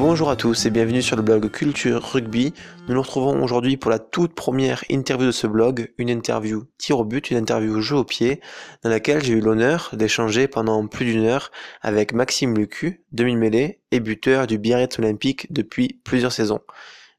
[0.00, 2.54] Bonjour à tous et bienvenue sur le blog Culture Rugby.
[2.88, 7.00] Nous nous retrouvons aujourd'hui pour la toute première interview de ce blog, une interview tir
[7.00, 8.40] au but, une interview jeu au pied,
[8.82, 11.50] dans laquelle j'ai eu l'honneur d'échanger pendant plus d'une heure
[11.82, 16.60] avec Maxime Lucu, demi-mêlée et buteur du Biarritz Olympique depuis plusieurs saisons.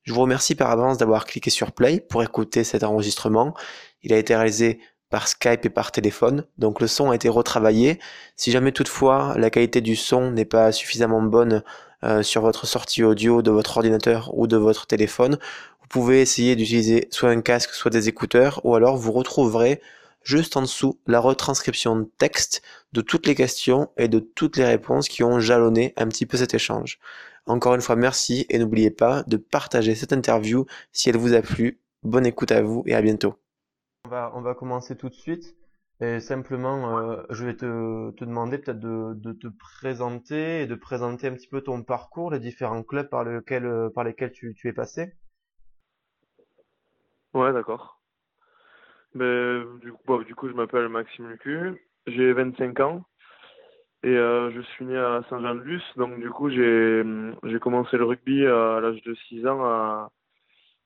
[0.02, 3.54] Je vous remercie par avance d'avoir cliqué sur Play pour écouter cet enregistrement.
[4.02, 4.80] Il a été réalisé
[5.12, 8.00] par Skype et par téléphone, donc le son a été retravaillé.
[8.38, 11.62] Si jamais toutefois la qualité du son n'est pas suffisamment bonne
[12.04, 15.38] euh, sur votre sortie audio de votre ordinateur ou de votre téléphone.
[15.82, 19.82] Vous pouvez essayer d'utiliser soit un casque, soit des écouteurs, ou alors vous retrouverez
[20.24, 22.62] juste en dessous la retranscription de texte
[22.94, 26.38] de toutes les questions et de toutes les réponses qui ont jalonné un petit peu
[26.38, 27.00] cet échange.
[27.46, 31.42] Encore une fois, merci et n'oubliez pas de partager cette interview si elle vous a
[31.42, 31.80] plu.
[32.04, 33.36] Bonne écoute à vous et à bientôt.
[34.06, 35.56] On va, on va commencer tout de suite.
[36.02, 40.74] Et simplement, euh, je vais te, te demander peut-être de, de, te présenter et de
[40.74, 44.56] présenter un petit peu ton parcours, les différents clubs par, lesquels, euh, par lesquels tu,
[44.56, 45.14] tu es passé.
[47.36, 48.02] Ouais, d'accord.
[49.14, 53.06] Ben, du, coup, du coup, je m'appelle Maxime Lucu, j'ai 25 ans
[54.02, 55.84] et euh, je suis né à Saint-Jean-de-Luz.
[55.98, 57.04] Donc, du coup, j'ai
[57.44, 60.12] j'ai commencé le rugby à l'âge de 6 ans à,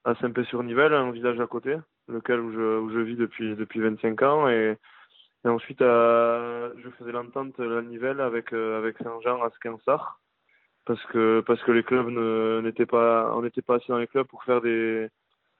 [0.04, 1.78] à Saint-Pé-sur-Nivelle, un village à côté,
[2.10, 4.50] lequel où je, où je vis depuis, depuis 25 ans.
[4.50, 4.78] Et
[5.46, 10.20] et ensuite, euh, je faisais l'entente la Nivelle avec euh, avec Saint-Jean à Skinsar
[10.86, 12.10] parce que parce que les clubs
[12.64, 15.08] n'étaient pas on n'était pas assez dans les clubs pour faire des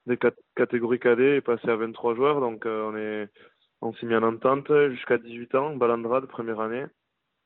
[0.06, 0.18] des
[0.56, 2.40] catégories cadets et passer à 23 joueurs.
[2.40, 3.28] Donc euh, on est
[3.80, 6.86] on en entente jusqu'à 18 ans Balandrade première année.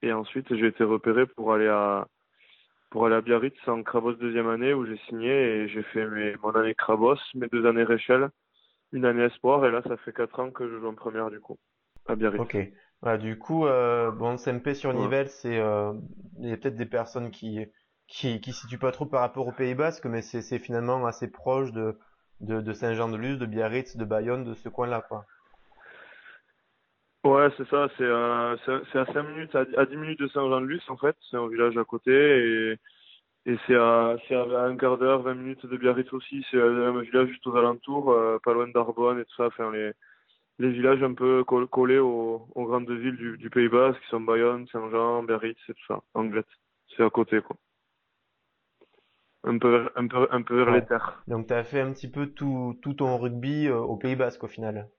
[0.02, 2.08] Et ensuite j'ai été repéré pour aller à
[2.90, 6.36] pour aller à Biarritz en Crabos deuxième année où j'ai signé et j'ai fait mes,
[6.42, 8.30] mon année Crabos mes deux années Réchelle
[8.92, 9.66] une année Espoir.
[9.66, 11.58] Et là ça fait quatre ans que je joue en première du coup.
[12.38, 12.56] Ok.
[13.18, 15.92] du coup, euh, bon, CMP sur Nivelle, c'est, euh,
[16.38, 17.66] il y a peut-être des personnes qui,
[18.08, 21.30] qui, qui situent pas trop par rapport au Pays Basque, mais c'est, c'est finalement assez
[21.30, 21.98] proche de,
[22.40, 25.24] de, de Saint-Jean-de-Luz, de Biarritz, de Bayonne, de ce coin-là, quoi.
[27.22, 28.56] Ouais, c'est ça, c'est, euh,
[28.92, 31.76] c'est, à 5 minutes, à, à 10 minutes de Saint-Jean-de-Luz, en fait, c'est un village
[31.76, 32.78] à côté, et,
[33.46, 37.00] et c'est à, c'est à un quart d'heure, 20 minutes de Biarritz aussi, c'est un
[37.02, 39.92] village juste aux alentours, euh, pas loin d'Arbonne et tout ça, enfin, les,
[40.60, 45.22] les villages un peu collés aux, grandes villes du, Pays Basque, qui sont Bayonne, Saint-Jean,
[45.22, 46.46] Biarritz et tout ça, Anglette.
[46.94, 47.56] C'est à côté, quoi.
[49.42, 51.22] Un peu, un peu, un peu vers les terres.
[51.26, 54.44] Donc tu as fait un petit peu tout, tout ton rugby euh, au Pays Basque
[54.44, 54.90] au final.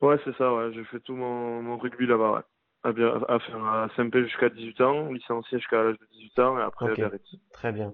[0.00, 0.72] Ouais, c'est ça, ouais.
[0.72, 2.42] J'ai fait tout mon, mon rugby là-bas, ouais.
[2.84, 6.90] À, à, à Saint-Pé jusqu'à 18 ans, licencié jusqu'à l'âge de 18 ans et après
[6.90, 7.36] à Biarritz.
[7.52, 7.92] Très bien.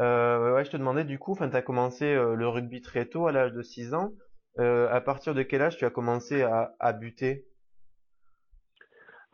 [0.00, 3.28] Euh, ouais, je te demandais du coup, tu as commencé euh, le rugby très tôt,
[3.28, 4.12] à l'âge de 6 ans.
[4.58, 7.44] Euh, à partir de quel âge tu as commencé à, buter?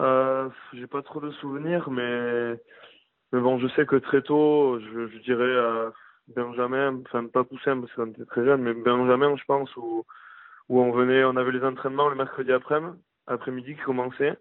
[0.00, 2.56] Euh, J'ai pas trop de souvenirs, mais
[3.32, 5.90] bon, je sais que très tôt, je, dirais euh,
[6.28, 10.04] Benjamin, enfin pas Poussin parce qu'on était très jeune, mais Benjamin, je pense, où
[10.68, 14.38] on venait, on avait les entraînements le mercredi après-midi, après-midi qui commençaient.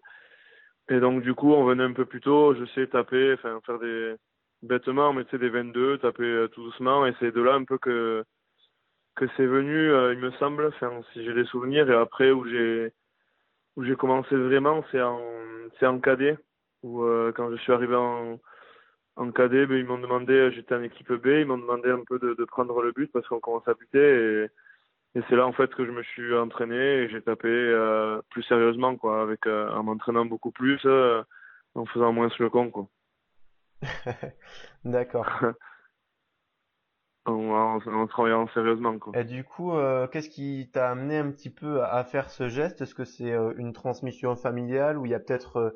[0.88, 3.78] Et donc du coup, on venait un peu plus tôt, je sais taper, enfin faire
[3.78, 4.16] des
[4.62, 7.64] bêtement, mais tu sais des 22, taper euh, tout doucement, et c'est de là un
[7.64, 8.24] peu que
[9.20, 12.46] que c'est venu, euh, il me semble, enfin, si j'ai des souvenirs, et après où
[12.46, 12.92] j'ai
[13.76, 15.20] où j'ai commencé vraiment, c'est en
[15.78, 16.38] c'est en cadet,
[16.82, 18.40] où euh, quand je suis arrivé en
[19.16, 22.02] en cadet, ben, ils m'ont demandé, euh, j'étais en équipe B, ils m'ont demandé un
[22.06, 25.46] peu de, de prendre le but parce qu'on commence à buter, et, et c'est là
[25.46, 29.46] en fait que je me suis entraîné et j'ai tapé euh, plus sérieusement, quoi, avec
[29.46, 30.80] en m'entraînant beaucoup plus,
[31.74, 32.88] en faisant moins sur le con, quoi.
[34.84, 35.30] D'accord.
[37.30, 38.98] en, travaillant sérieusement.
[38.98, 39.18] Quoi.
[39.18, 42.80] Et du coup, euh, qu'est-ce qui t'a amené un petit peu à, faire ce geste?
[42.80, 45.70] Est-ce que c'est euh, une transmission familiale ou il y a peut-être euh,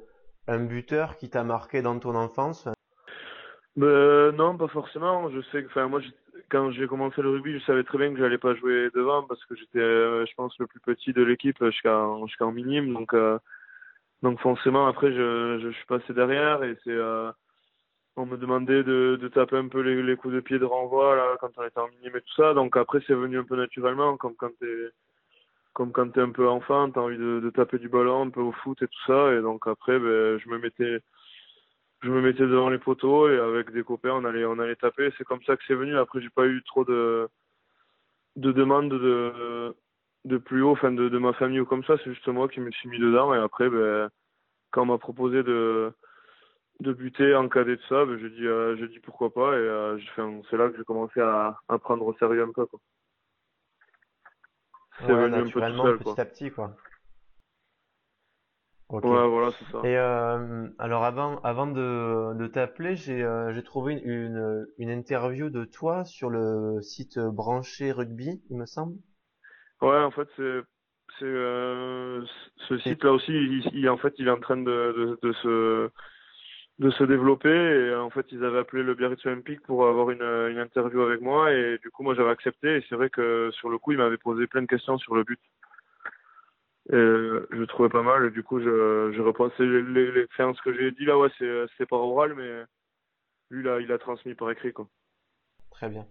[0.49, 2.69] un buteur qui t'a marqué dans ton enfance?
[3.77, 5.31] Ben, Non, pas forcément.
[5.31, 6.01] Je sais que, enfin, moi,
[6.51, 9.45] quand j'ai commencé le rugby, je savais très bien que j'allais pas jouer devant parce
[9.47, 12.93] que j'étais, je pense, le plus petit de l'équipe jusqu'en jusqu'en minime.
[12.93, 13.15] Donc,
[14.23, 16.97] donc forcément, après, je, je, suis passé derrière et c'est
[18.17, 21.17] on me demandait de, de taper un peu les, les, coups de pied de renvoi
[21.17, 22.55] là quand on était en minime et tout ça.
[22.55, 24.91] Donc après c'est venu un peu naturellement comme quand t'es
[25.73, 28.41] comme quand t'es un peu enfant t'as envie de, de, taper du ballon un peu
[28.41, 29.33] au foot et tout ça.
[29.35, 31.01] Et donc après ben, je me mettais
[32.03, 35.11] je me mettais devant les poteaux et avec des copains on allait on allait taper.
[35.19, 35.97] C'est comme ça que c'est venu.
[35.99, 37.29] Après j'ai pas eu trop de
[38.37, 39.75] de demandes de
[40.25, 41.97] de plus haut enfin de, de ma famille ou comme ça.
[41.99, 43.35] C'est juste moi qui me suis mis dedans.
[43.35, 44.09] Et après ben
[44.71, 45.93] quand on m'a proposé de
[46.85, 49.57] de buter en cadet de ça, ben, j'ai dit, euh, j'ai dit pourquoi pas et
[49.57, 49.99] euh,
[50.51, 52.81] c'est là que j'ai commencé à, à prendre au sérieux un peu quoi.
[55.07, 56.77] C'est venu un peu tout seul, petit à petit quoi.
[59.03, 59.81] Ouais, voilà, c'est ça.
[59.87, 65.65] Et euh, alors avant, avant de, de t'appeler, j'ai euh, trouvé une, une interview de
[65.65, 68.97] toi sur le site Branché Rugby, il me semble.
[69.83, 70.61] Ouais, en fait, c'est,
[72.69, 75.91] ce site-là aussi, il, il- en fait, il est en train de, de, de se,
[76.79, 77.51] de se développer.
[77.51, 81.21] Et en fait, ils avaient appelé le Biarritz Olympique pour avoir une, une interview avec
[81.21, 81.53] moi.
[81.53, 82.77] Et du coup, moi, j'avais accepté.
[82.77, 85.25] Et c'est vrai que sur le coup, il m'avait posé plein de questions sur le
[85.25, 85.41] but.
[86.91, 88.27] Et euh, je trouvais pas mal.
[88.27, 91.87] Et du coup, je, je repensais les, les, ce que j'ai dit là, ouais, c'est
[91.87, 92.65] par oral, mais
[93.51, 94.89] lui, là, il a transmis par écrit, quoi.
[95.71, 96.07] Très bien.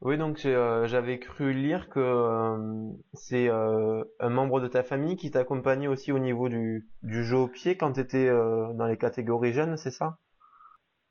[0.00, 5.16] Oui, donc euh, j'avais cru lire que euh, c'est euh, un membre de ta famille
[5.16, 8.98] qui t'accompagnait aussi au niveau du, du jeu au pied quand tu étais dans les
[8.98, 10.18] catégories jeunes, c'est ça?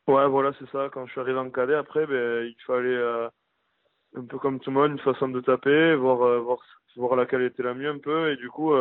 [0.08, 0.90] Ouais, voilà, c'est ça.
[0.92, 3.30] Quand je suis arrivé en cadet, après, ben, il fallait,
[4.16, 6.60] un peu comme tout le monde, une façon de taper, voir, voir,
[6.96, 8.32] voir laquelle était la mieux un peu.
[8.32, 8.74] Et du coup,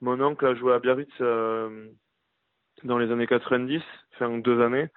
[0.00, 1.12] mon oncle a joué à Biarritz
[2.84, 3.82] dans les années 90,
[4.14, 4.88] enfin deux années,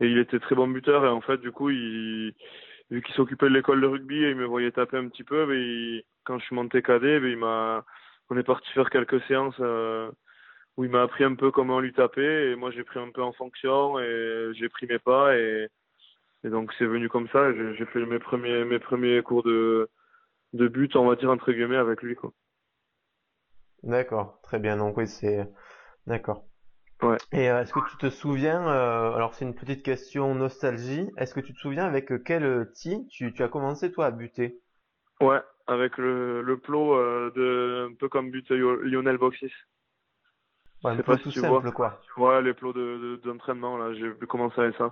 [0.00, 1.04] et il était très bon buteur.
[1.04, 2.34] Et en fait, du coup, il,
[2.90, 5.46] vu qu'il s'occupait de l'école de rugby et il me voyait taper un petit peu,
[5.46, 7.84] ben, il- quand je suis monté cadet, il m'a,
[8.30, 10.10] on est parti faire quelques séances euh,
[10.76, 12.52] où il m'a appris un peu comment lui taper.
[12.52, 15.68] Et moi, j'ai pris un peu en fonction et j'ai pris mes pas et
[16.44, 17.52] et donc c'est venu comme ça.
[17.54, 19.88] j'ai fait mes premiers mes premiers cours de
[20.54, 22.32] de but, on va dire entre guillemets, avec lui quoi.
[23.82, 24.76] D'accord, très bien.
[24.76, 25.48] Donc oui, c'est
[26.06, 26.46] d'accord.
[27.02, 27.20] Ouais.
[27.32, 31.34] Et euh, est-ce que tu te souviens, euh, alors c'est une petite question nostalgie, est-ce
[31.34, 34.60] que tu te souviens avec quel tee tu, tu as commencé toi à buter?
[35.20, 39.52] Ouais, avec le le plot euh, de un peu comme but Lionel Boxis.
[40.82, 41.72] Ouais, un pas tout simple vois.
[41.72, 42.00] quoi.
[42.16, 44.90] Ouais, les plots de de- d'entraînement là, j'ai pu commencer avec ça.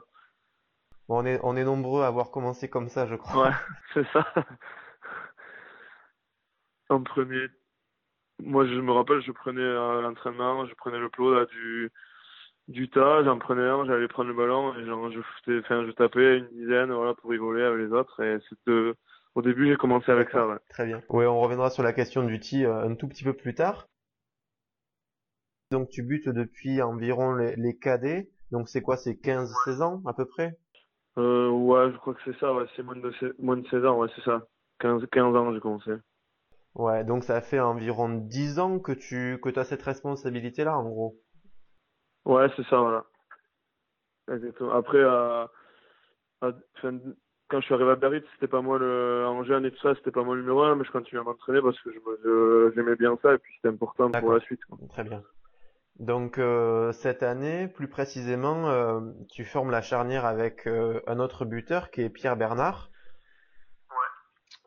[1.08, 3.42] Bon, on est, on est nombreux à avoir commencé comme ça, je crois.
[3.42, 3.50] Ouais,
[3.94, 4.24] c'est ça.
[6.88, 7.48] En premier,
[8.42, 11.90] moi je me rappelle, je prenais à l'entraînement, je prenais le plot là du
[12.68, 15.92] du tas, j'en prenais un, j'allais prendre le ballon et genre je foutais, enfin je
[15.92, 18.22] tapais une dizaine, voilà, pour rigoler avec les autres.
[18.22, 18.92] Et c'était
[19.34, 20.58] au début j'ai commencé avec ça, ouais.
[20.68, 21.02] très bien.
[21.08, 23.88] Ouais, on reviendra sur la question du tee euh, un tout petit peu plus tard.
[25.70, 28.30] Donc tu butes depuis environ les, les cadets.
[28.50, 30.56] Donc c'est quoi, c'est 15-16 ans à peu près?
[31.18, 33.98] Euh, ouais, je crois que c'est ça, ouais, c'est moins de, moins de 16 ans,
[33.98, 34.46] ouais, c'est ça.
[34.80, 35.92] 15, 15 ans j'ai commencé.
[36.74, 41.16] Ouais, donc ça fait environ 10 ans que tu que as cette responsabilité-là, en gros.
[42.24, 43.04] Ouais, c'est ça, voilà.
[44.32, 44.72] Exactement.
[44.72, 45.50] Après, à,
[46.40, 49.94] quand je suis arrivé à Biarritz, c'était pas moi le, en jeune et tout ça,
[49.94, 52.18] c'était pas moi le numéro un, mais je continuais à m'entraîner parce que je, me-
[52.24, 54.78] je- j'aimais bien ça et puis c'était important pour la suite, quoi.
[54.88, 55.22] très bien.
[56.00, 59.00] Donc euh, cette année, plus précisément, euh,
[59.30, 62.90] tu formes la charnière avec euh, un autre buteur qui est Pierre Bernard.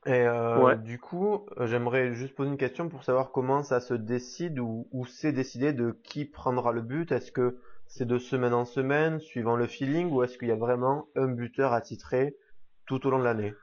[0.08, 0.78] Et euh, Ouais.
[0.78, 4.88] du coup, euh, j'aimerais juste poser une question pour savoir comment ça se décide ou,
[4.92, 7.12] ou c'est décidé de qui prendra le but.
[7.12, 10.56] Est-ce que c'est de semaine en semaine, suivant le feeling, ou est-ce qu'il y a
[10.56, 12.36] vraiment un buteur attitré
[12.88, 13.60] tout au long de l'année?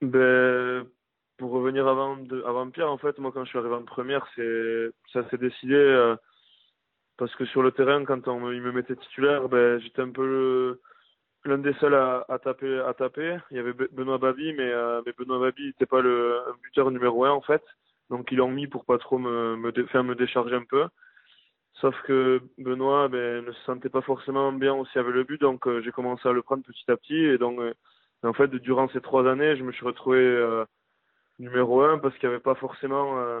[0.00, 0.86] Ben,
[1.38, 4.26] pour revenir avant de, avant Pierre, en fait, moi, quand je suis arrivé en première,
[4.36, 6.16] c'est, ça s'est décidé, euh,
[7.16, 10.10] parce que sur le terrain, quand on, me- il me mettait titulaire, ben, j'étais un
[10.10, 10.80] peu le-
[11.44, 13.38] l'un des seuls à, à taper, à taper.
[13.50, 17.24] Il y avait Be- Benoît Babi, mais, euh, Benoît Babi n'était pas le buteur numéro
[17.24, 17.62] un, en fait.
[18.10, 20.86] Donc, ils l'ont mis pour pas trop me, me, dé- faire me décharger un peu.
[21.74, 25.66] Sauf que Benoît, ben, ne se sentait pas forcément bien aussi avec le but, donc
[25.66, 27.16] euh, j'ai commencé à le prendre petit à petit.
[27.16, 27.74] Et donc, euh,
[28.22, 30.64] en fait, durant ces trois années, je me suis retrouvé euh,
[31.38, 33.40] numéro un parce qu'il n'y avait pas forcément, euh,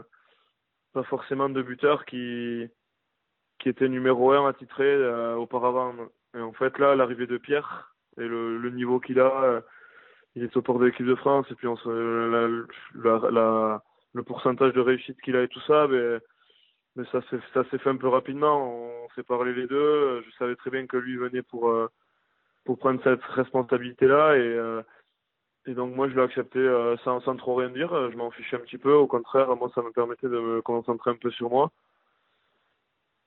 [0.92, 2.66] pas forcément de buteur qui,
[3.60, 5.94] qui était numéro un attitré euh, auparavant.
[6.36, 9.60] Et en fait, là, l'arrivée de Pierre et le, le niveau qu'il a, euh,
[10.36, 13.82] il est au port de l'équipe de France et puis on se, la, la, la-
[14.14, 16.20] le pourcentage de réussite qu'il a et tout ça, ben,
[16.96, 19.04] mais ça s'est ça s'est fait un peu rapidement.
[19.04, 20.22] On s'est parlé les deux.
[20.22, 21.88] Je savais très bien que lui venait pour euh,
[22.64, 24.82] pour prendre cette responsabilité-là et euh,
[25.66, 26.60] et donc moi je l'ai accepté
[27.04, 27.90] sans sans trop rien dire.
[28.12, 28.92] Je m'en fichais un petit peu.
[28.92, 31.70] Au contraire, moi ça me permettait de me concentrer un peu sur moi.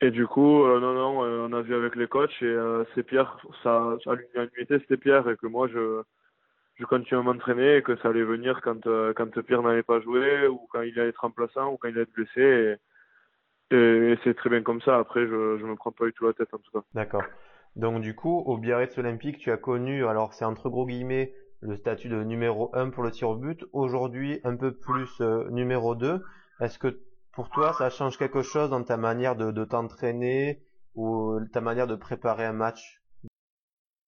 [0.01, 2.83] Et du coup, euh, non non, euh, on a vu avec les coachs et euh,
[2.93, 3.37] c'est Pierre.
[3.63, 6.03] Ça à l'unanimité c'était Pierre et que moi je
[6.75, 10.47] je continue à m'entraîner et que ça allait venir quand quand Pierre n'allait pas jouer
[10.47, 12.77] ou quand il allait être remplaçant ou quand il allait être blessé.
[13.71, 14.99] Et, et, et c'est très bien comme ça.
[14.99, 16.85] Après, je, je me prends pas du tout la tête en tout cas.
[16.93, 17.23] D'accord.
[17.75, 21.75] Donc du coup, au Biarritz Olympique, tu as connu, alors c'est entre gros guillemets, le
[21.75, 23.65] statut de numéro 1 pour le tir au but.
[23.73, 26.23] Aujourd'hui, un peu plus numéro 2.
[26.59, 26.99] Est-ce que
[27.37, 30.59] pour toi, ça change quelque chose dans ta manière de, t'entraîner
[30.95, 32.99] ou euh, ta manière de préparer un match?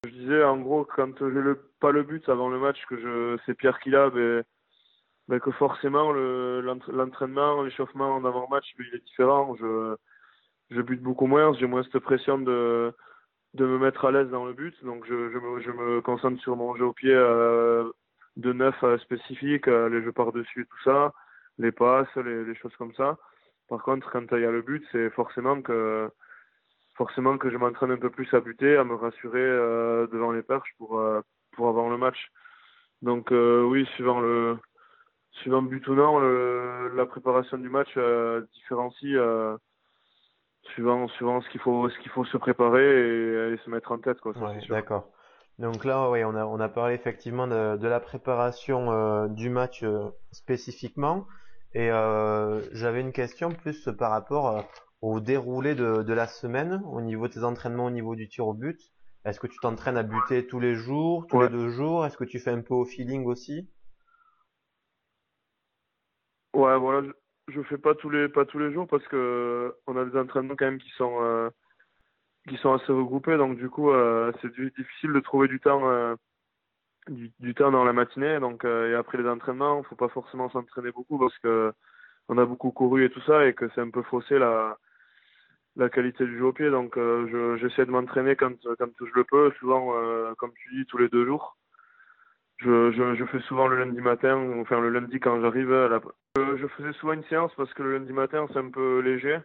[0.03, 3.37] Je disais en gros quand j'ai le pas le but avant le match que je
[3.45, 4.43] c'est Pierre qui l'a, ben
[5.27, 9.55] ben, que forcément le, l'entraînement, l'échauffement d'avant-match, il est différent.
[9.59, 9.95] Je,
[10.71, 12.95] je bute beaucoup moins, j'ai moins cette pression de,
[13.53, 14.73] de me mettre à l'aise dans le but.
[14.83, 17.91] Donc je, me, concentre sur mon jeu au pied euh,
[18.37, 21.13] de neuf euh, spécifique, euh, les jeux par-dessus, tout ça,
[21.59, 23.17] les passes, les, les, choses comme ça.
[23.67, 26.09] Par contre, quand il y a le but, c'est forcément que
[26.95, 30.41] forcément que je m'entraîne un peu plus à buter, à me rassurer euh, devant les
[30.41, 31.01] perches pour
[31.53, 32.31] pour avoir le match.
[33.01, 34.57] Donc oui, suivant le
[35.31, 37.97] suivant but ou non, le, la préparation du match
[38.53, 39.15] différencie
[40.73, 44.19] suivant suivant ce qu'il faut ce qu'il faut se préparer et, se mettre en tête
[44.19, 44.37] quoi.
[44.37, 45.11] Ouais, D'accord.
[45.59, 49.49] Donc là, oui, on a on a parlé effectivement de, de la préparation euh, du
[49.49, 51.27] match euh, spécifiquement
[51.73, 54.61] et euh, j'avais une question plus par rapport euh,
[55.01, 58.47] au déroulé de, de la semaine au niveau de tes entraînements au niveau du tir
[58.47, 58.79] au but.
[59.25, 62.05] Est-ce que tu t'entraînes à buter tous les jours, tous les deux jours?
[62.05, 63.69] Est-ce que tu fais un peu au feeling aussi?
[66.53, 67.07] Ouais, voilà,
[67.47, 70.55] je fais pas tous les pas tous les jours parce que on a des entraînements
[70.55, 71.49] quand même qui sont euh,
[72.47, 73.37] qui sont assez regroupés.
[73.37, 76.15] Donc du coup euh, c'est difficile de trouver du temps euh,
[77.09, 81.17] du, temps dans la matinée donc et après les entraînements faut pas forcément s'entraîner beaucoup
[81.17, 81.73] parce que
[82.27, 84.77] on a beaucoup couru et tout ça et que c'est un peu faussé la
[85.75, 89.23] la qualité du jeu au pied donc je j'essaie de m'entraîner quand quand je le
[89.23, 89.93] peux souvent
[90.37, 91.57] comme tu dis tous les deux jours
[92.61, 95.71] je, je, fais souvent le lundi matin, enfin le lundi quand j'arrive.
[95.71, 96.01] La...
[96.37, 99.39] Euh, je faisais souvent une séance parce que le lundi matin c'est un peu léger.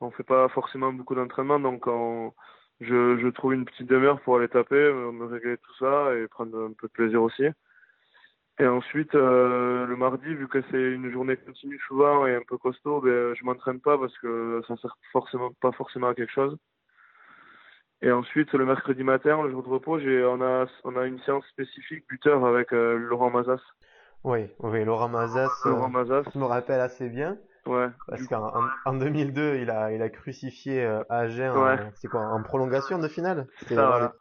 [0.00, 1.88] On fait pas forcément beaucoup d'entraînement, donc
[2.80, 6.56] je, je trouve une petite demi-heure pour aller taper, me régler tout ça et prendre
[6.64, 7.44] un peu de plaisir aussi.
[8.60, 12.58] Et ensuite, euh, le mardi, vu que c'est une journée continue souvent et un peu
[12.58, 16.56] costaud, ben, je m'entraîne pas parce que ça sert forcément pas forcément à quelque chose.
[18.02, 21.20] Et ensuite, le mercredi matin, le jour de repos, j'ai, on a, on a une
[21.20, 23.60] séance spécifique buteur avec euh, Laurent Mazas.
[24.24, 25.50] Oui, oui, Laurent Mazas.
[25.66, 26.24] Euh, Laurent Mazas.
[26.34, 27.36] Je me rappelle assez bien.
[27.66, 27.88] Ouais.
[28.08, 28.50] Parce qu'en
[28.84, 33.08] en 2002, il a, il a crucifié euh, Agen en, c'est quoi, en prolongation de
[33.08, 33.46] finale?
[33.68, 34.12] Ça,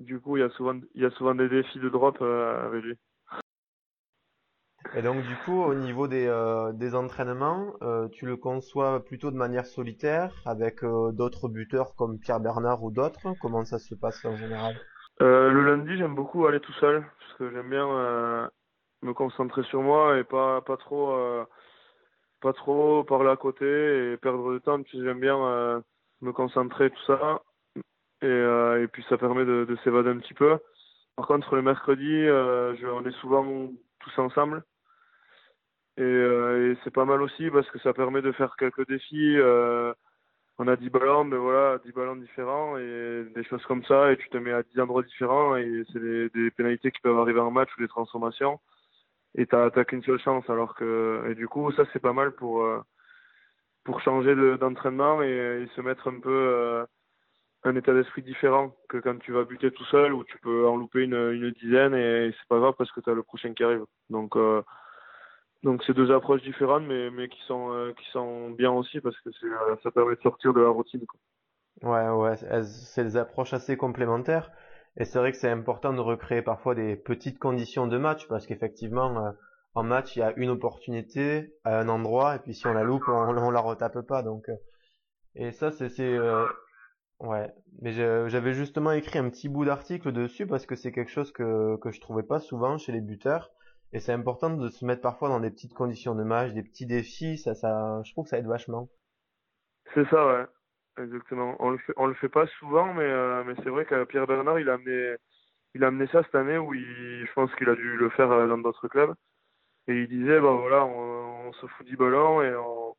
[0.00, 2.66] Du coup, il y a souvent, il y a souvent des défis de drop euh,
[2.66, 2.94] avec lui.
[4.96, 9.30] Et donc du coup, au niveau des, euh, des entraînements, euh, tu le conçois plutôt
[9.30, 13.34] de manière solitaire, avec d'autres buteurs comme Pierre Bernard ou d'autres?
[13.40, 14.74] Comment ça se passe en général?
[15.20, 18.50] Le lundi, j'aime beaucoup aller tout seul, parce que j'aime bien
[19.02, 21.44] me concentrer sur moi et pas, pas trop
[22.40, 25.36] pas trop parler à côté et perdre de temps, puis j'aime bien
[26.20, 27.42] me concentrer, tout ça.
[28.22, 30.58] Et, et puis ça permet de, de s'évader un petit peu.
[31.16, 34.62] Par contre, le mercredi, je, on est souvent tous ensemble.
[35.98, 39.36] Et, euh, c'est pas mal aussi parce que ça permet de faire quelques défis.
[39.36, 39.92] Euh,
[40.58, 44.12] on a 10 ballons, mais voilà, 10 ballons différents et des choses comme ça.
[44.12, 47.40] Et tu te mets à 10 endroits différents et c'est des pénalités qui peuvent arriver
[47.40, 48.60] en match ou des transformations.
[49.34, 50.48] Et t'as qu'une seule chance.
[50.48, 52.80] Alors que, et du coup, ça c'est pas mal pour, euh,
[53.84, 56.86] pour changer d'entraînement et, se mettre un peu euh,
[57.64, 60.76] un état d'esprit différent que quand tu vas buter tout seul où tu peux en
[60.76, 63.64] louper une, une dizaine et, c'est pas grave parce que tu as le prochain qui
[63.64, 63.84] arrive.
[64.10, 64.62] Donc, euh,
[65.62, 69.30] donc c'est deux approches différentes, mais, mais qui, sont, qui sont bien aussi parce que
[69.82, 71.04] ça permet de sortir de la routine.
[71.82, 74.50] Ouais, ouais, c'est des approches assez complémentaires.
[74.96, 78.46] Et c'est vrai que c'est important de recréer parfois des petites conditions de match parce
[78.46, 79.30] qu'effectivement, euh,
[79.74, 82.82] en match, il y a une opportunité à un endroit et puis si on la
[82.82, 84.22] loupe, on, on la retape pas.
[84.22, 84.46] Donc,
[85.34, 86.18] et ça, c'est, c'est
[87.20, 87.52] ouais.
[87.80, 91.76] Mais j'avais justement écrit un petit bout d'article dessus parce que c'est quelque chose que
[91.76, 93.50] que je trouvais pas souvent chez les buteurs
[93.92, 96.86] et c'est important de se mettre parfois dans des petites conditions de match, des petits
[96.86, 98.90] défis, ça, ça, je trouve que ça aide vachement.
[99.94, 100.46] C'est ça, ouais.
[100.98, 101.56] Exactement.
[101.60, 104.26] On le fait, on le fait pas souvent, mais, euh, mais c'est vrai que Pierre
[104.26, 105.16] Bernard, il a amené,
[105.74, 108.48] il a amené ça cette année où je pense qu'il a dû le faire euh,
[108.48, 109.14] dans d'autres clubs.
[109.88, 112.94] Et il disait, bah voilà, on, se fout du ballon et on,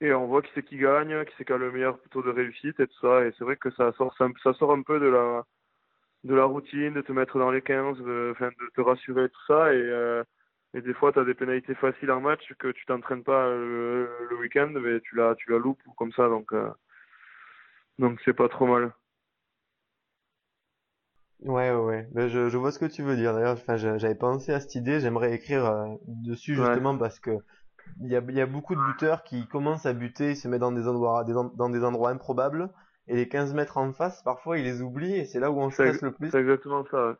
[0.00, 2.30] et on voit qui c'est qui gagne, qui c'est qui a le meilleur taux de
[2.30, 3.24] réussite et tout ça.
[3.26, 5.44] Et c'est vrai que ça sort, ça, sort un peu de la,
[6.24, 8.34] de la routine, de te mettre dans les 15, de,
[8.74, 9.74] te rassurer tout ça.
[9.74, 10.24] Et, euh,
[10.74, 14.08] et des fois, tu as des pénalités faciles en match que tu t'entraînes pas le,
[14.30, 16.28] le week-end, mais tu la, tu la loupes ou comme ça.
[16.28, 16.70] Donc, euh,
[17.98, 18.92] donc c'est pas trop mal.
[21.40, 22.28] Ouais, ouais, ouais.
[22.28, 23.34] Je, je vois ce que tu veux dire.
[23.34, 25.00] D'ailleurs, enfin, j'avais pensé à cette idée.
[25.00, 27.32] J'aimerais écrire euh, dessus justement parce que
[28.00, 30.60] il y a, y a beaucoup de buteurs qui commencent à buter, ils se mettent
[30.60, 32.70] dans des endroits, dans des endroits improbables
[33.08, 35.70] et les 15 mètres en face, parfois, ils les oublient et c'est là où on
[35.70, 36.30] stresse le plus.
[36.30, 37.16] C'est exactement ça.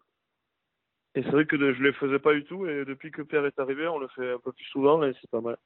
[1.15, 3.59] Et c'est vrai que je les faisais pas du tout et depuis que Pierre est
[3.59, 5.59] arrivé, on le fait un peu plus souvent et c'est pas mal.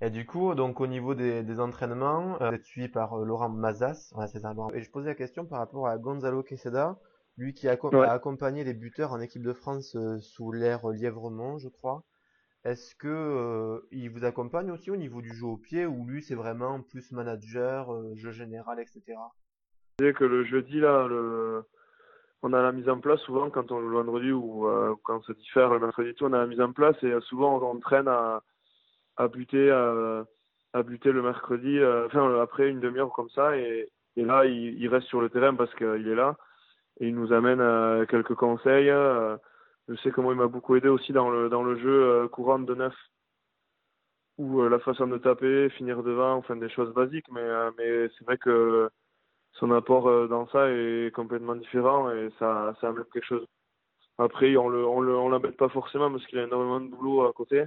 [0.00, 3.24] Et du coup, donc au niveau des, des entraînements, euh, vous êtes suivi par euh,
[3.24, 4.52] Laurent Mazas, ouais, c'est ça.
[4.74, 6.98] Et je posais la question par rapport à Gonzalo Queseda.
[7.36, 11.68] lui qui a, a accompagné les buteurs en équipe de France sous l'ère Lièvremont, je
[11.68, 12.02] crois.
[12.64, 16.34] Est-ce que il vous accompagne aussi au niveau du jeu au pied ou lui c'est
[16.34, 19.02] vraiment plus manager, jeu général, etc.
[20.00, 21.08] C'est que le jeudi là,
[22.42, 24.66] on a la mise en place souvent quand on le vendredi ou
[25.04, 27.60] quand on se diffère le mercredi tout, on a la mise en place et souvent
[27.62, 28.42] on traîne à,
[29.16, 34.88] à buter à, buter le mercredi, enfin après une demi-heure comme ça et, là il,
[34.88, 36.36] reste sur le terrain parce qu'il est là
[37.00, 38.90] et il nous amène quelques conseils.
[39.88, 42.58] Je sais comment il m'a beaucoup aidé aussi dans le, dans le jeu euh, courant
[42.58, 42.94] de neuf,
[44.38, 48.08] ou euh, la façon de taper, finir devant, enfin des choses basiques, mais, euh, mais
[48.16, 48.88] c'est vrai que
[49.52, 53.46] son apport dans ça est complètement différent et ça, ça amène quelque chose.
[54.18, 57.24] Après, on le, on le, on l'embête pas forcément parce qu'il a énormément de boulot
[57.26, 57.64] à côté.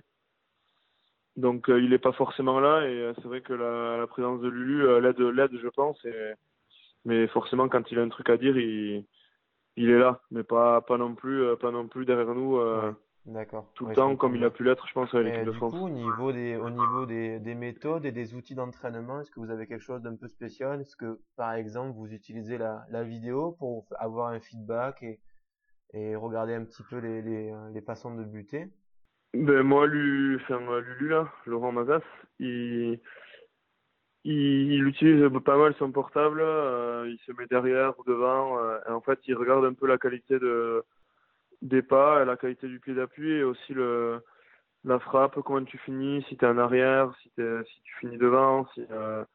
[1.35, 5.01] Donc, il n'est pas forcément là et c'est vrai que la, la, présence de Lulu
[5.01, 6.03] l'aide, l'aide, je pense.
[6.05, 6.33] Et,
[7.05, 9.05] mais forcément, quand il a un truc à dire, il,
[9.77, 12.57] il est là, mais pas, pas non plus, euh, pas non plus derrière nous.
[12.57, 12.91] Euh,
[13.25, 13.71] D'accord.
[13.73, 15.73] Tout le temps, comme il a pu l'être, je pense, avec l'équipe de France.
[15.73, 19.39] Coup, au niveau des, au niveau des, des méthodes et des outils d'entraînement, est-ce que
[19.39, 20.81] vous avez quelque chose d'un peu spécial?
[20.81, 25.19] Est-ce que, par exemple, vous utilisez la, la vidéo pour avoir un feedback et,
[25.93, 28.69] et regarder un petit peu les, les, les façons de buter?
[29.33, 32.03] Ben moi, lui, enfin, Lulu là, Laurent Mazas,
[32.39, 33.01] il,
[34.23, 38.91] il, utilise pas mal son portable, euh, il se met derrière ou devant, euh, et
[38.91, 40.85] en fait il regarde un peu la qualité de,
[41.65, 44.23] des pas, la qualité du pied d'appui et aussi le,
[44.83, 48.67] la frappe, comment tu finis, si tu es en arrière, si, si tu finis devant,
[48.73, 49.25] si, euh,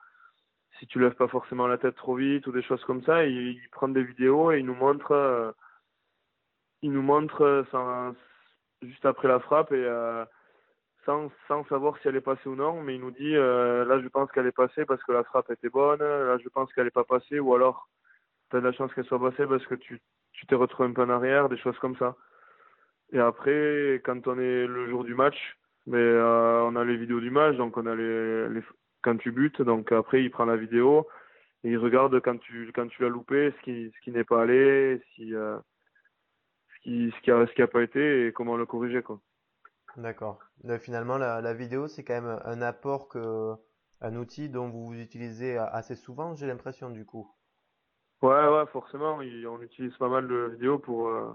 [0.79, 3.25] si tu lèves pas forcément la tête trop vite ou des choses comme ça.
[3.27, 5.53] il, il prend des vidéos et il nous montre, euh,
[6.83, 7.65] nous montre
[8.83, 9.87] juste après la frappe et
[11.05, 14.01] sans, sans savoir si elle est passée ou non, mais il nous dit euh, là
[14.01, 16.85] je pense qu'elle est passée parce que la frappe était bonne, là je pense qu'elle
[16.85, 17.89] n'est pas passée, ou alors
[18.51, 20.01] tu as de la chance qu'elle soit passée parce que tu
[20.41, 22.17] tu t'es retrouvé un peu en arrière, des choses comme ça.
[23.13, 25.37] Et après, quand on est le jour du match,
[25.87, 28.63] mais euh, on a les vidéos du match, donc on a les, les
[29.03, 31.07] quand tu butes, donc après il prend la vidéo
[31.65, 34.43] et il regarde quand tu quand tu l'as loupé, ce qui ce qui n'est pas
[34.43, 35.59] allé, si euh,
[36.75, 39.21] ce qui ce qui a ce qui a pas été et comment le corriger quoi.
[39.97, 40.39] D'accord.
[40.79, 43.55] Finalement, la, vidéo, c'est quand même un apport que,
[44.01, 47.29] un outil dont vous utilisez assez souvent, j'ai l'impression, du coup.
[48.23, 49.17] Ouais, ouais, forcément.
[49.19, 51.33] On utilise pas mal de vidéos pour, euh,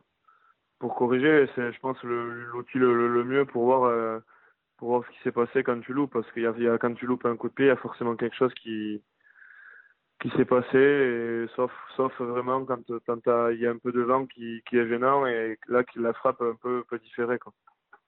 [0.80, 1.48] pour corriger.
[1.56, 4.20] C'est, je pense, l'outil le, le, mieux pour voir, euh,
[4.78, 6.14] pour voir ce qui s'est passé quand tu loupes.
[6.14, 8.16] Parce qu'il y a, quand tu loupes un coup de pied, il y a forcément
[8.16, 9.02] quelque chose qui,
[10.22, 11.46] qui s'est passé.
[11.56, 15.26] Sauf, sauf vraiment quand, quand il y a un peu de vent qui, est gênant
[15.26, 17.54] et là, la frappe un peu, peut différer, quoi.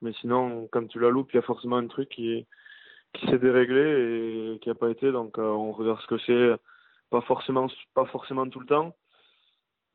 [0.02, 2.46] Mais sinon, quand tu la loupes, il y a forcément un truc qui,
[3.14, 5.12] qui s'est déréglé et qui n'a pas été.
[5.12, 6.60] Donc, euh, on regarde ce que c'est.
[7.10, 8.96] Pas forcément, pas forcément tout le temps,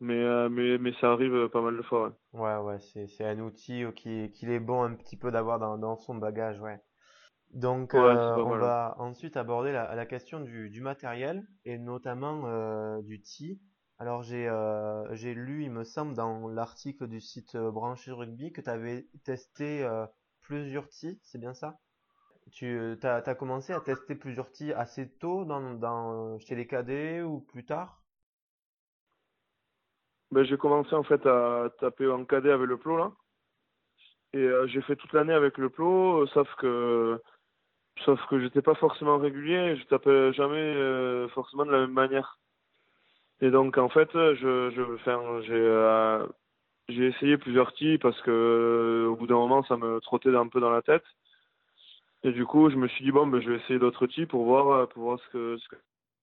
[0.01, 2.15] mais, euh, mais, mais ça arrive pas mal de fois.
[2.33, 5.77] Ouais, ouais, c'est, c'est un outil qui, qu'il est bon un petit peu d'avoir dans,
[5.77, 6.79] dans son bagage, ouais.
[7.53, 13.21] Donc, euh, on va ensuite aborder la, la question du, du matériel et notamment du
[13.21, 13.61] TI.
[13.99, 18.51] Alors j'ai euh, j'ai lu, il me semble, dans l'article du site euh, Branché Rugby
[18.53, 20.05] que tu avais testé euh,
[20.41, 21.79] plusieurs tis, c'est bien ça?
[22.53, 27.39] Tu as, as, commencé à tester plusieurs tis assez tôt dans, chez les cadets ou
[27.39, 28.01] plus tard?
[30.31, 33.11] Ben, J'ai commencé en fait à taper en cadet avec le plot là.
[34.33, 37.21] Et j'ai fait toute l'année avec le plot, sauf que
[38.03, 42.39] sauf que j'étais pas forcément régulier, je tapais jamais forcément de la même manière.
[43.41, 46.25] Et donc en fait, je, je, j'ai, euh,
[46.87, 50.47] j'ai essayé plusieurs tis parce que euh, au bout d'un moment, ça me trottait un
[50.47, 51.03] peu dans la tête.
[52.23, 54.45] Et du coup, je me suis dit bon, ben, je vais essayer d'autres tis pour
[54.45, 55.57] voir, euh, pour voir ce que.
[55.57, 55.75] Ce que...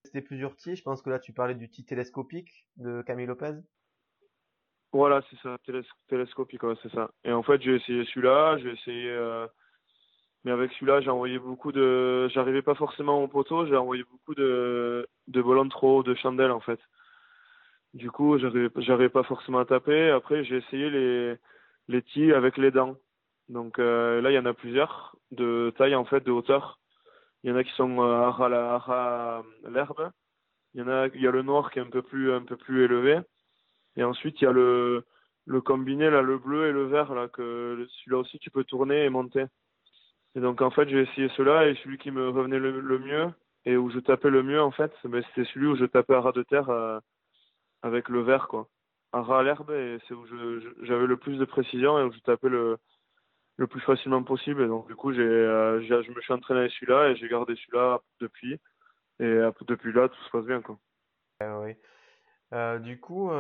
[0.04, 0.76] C'était plusieurs tis.
[0.76, 3.52] Je pense que là, tu parlais du tis télescopique de Camille Lopez.
[4.92, 5.56] Voilà, c'est ça,
[6.08, 7.10] télescopique, ouais, c'est ça.
[7.22, 9.10] Et en fait, j'ai essayé celui-là, j'ai essayé.
[9.10, 9.46] Euh...
[10.42, 12.28] Mais avec celui-là, j'ai envoyé beaucoup de.
[12.28, 16.60] J'arrivais pas forcément au poteau, j'ai envoyé beaucoup de de volants trop, de chandelles en
[16.60, 16.80] fait.
[17.92, 20.10] Du coup, j'arrivais pas forcément à taper.
[20.10, 21.34] Après, j'ai essayé les,
[21.88, 22.96] les tis avec les dents.
[23.50, 26.78] Donc euh, là, il y en a plusieurs de taille en fait, de hauteur.
[27.42, 30.12] Il y en a qui sont euh, à l'herbe.
[30.74, 32.44] Il y en a, il y a le noir qui est un peu plus, un
[32.44, 33.18] peu plus élevé.
[33.96, 35.04] Et ensuite, il y a le,
[35.46, 39.04] le combiné là, le bleu et le vert là, que celui-là aussi tu peux tourner
[39.04, 39.46] et monter.
[40.36, 43.30] Et donc en fait, j'ai essayé cela et celui qui me revenait le, mieux
[43.64, 46.20] et où je tapais le mieux en fait, ben, c'était celui où je tapais à
[46.20, 46.70] ras de terre.
[46.70, 47.00] Euh,
[47.82, 48.68] avec le vert, quoi.
[49.12, 50.26] Un ras à l'herbe, et c'est où
[50.82, 52.78] j'avais le plus de précision et où je tapais le,
[53.60, 54.62] le plus facilement possible.
[54.62, 57.54] Et donc, du coup, j'ai, euh, je me suis entraîné avec celui-là et j'ai gardé
[57.54, 58.54] celui-là depuis.
[59.20, 60.78] Et euh, depuis là, tout se passe bien, quoi.
[61.42, 61.74] oui.
[62.54, 63.30] Euh, du coup,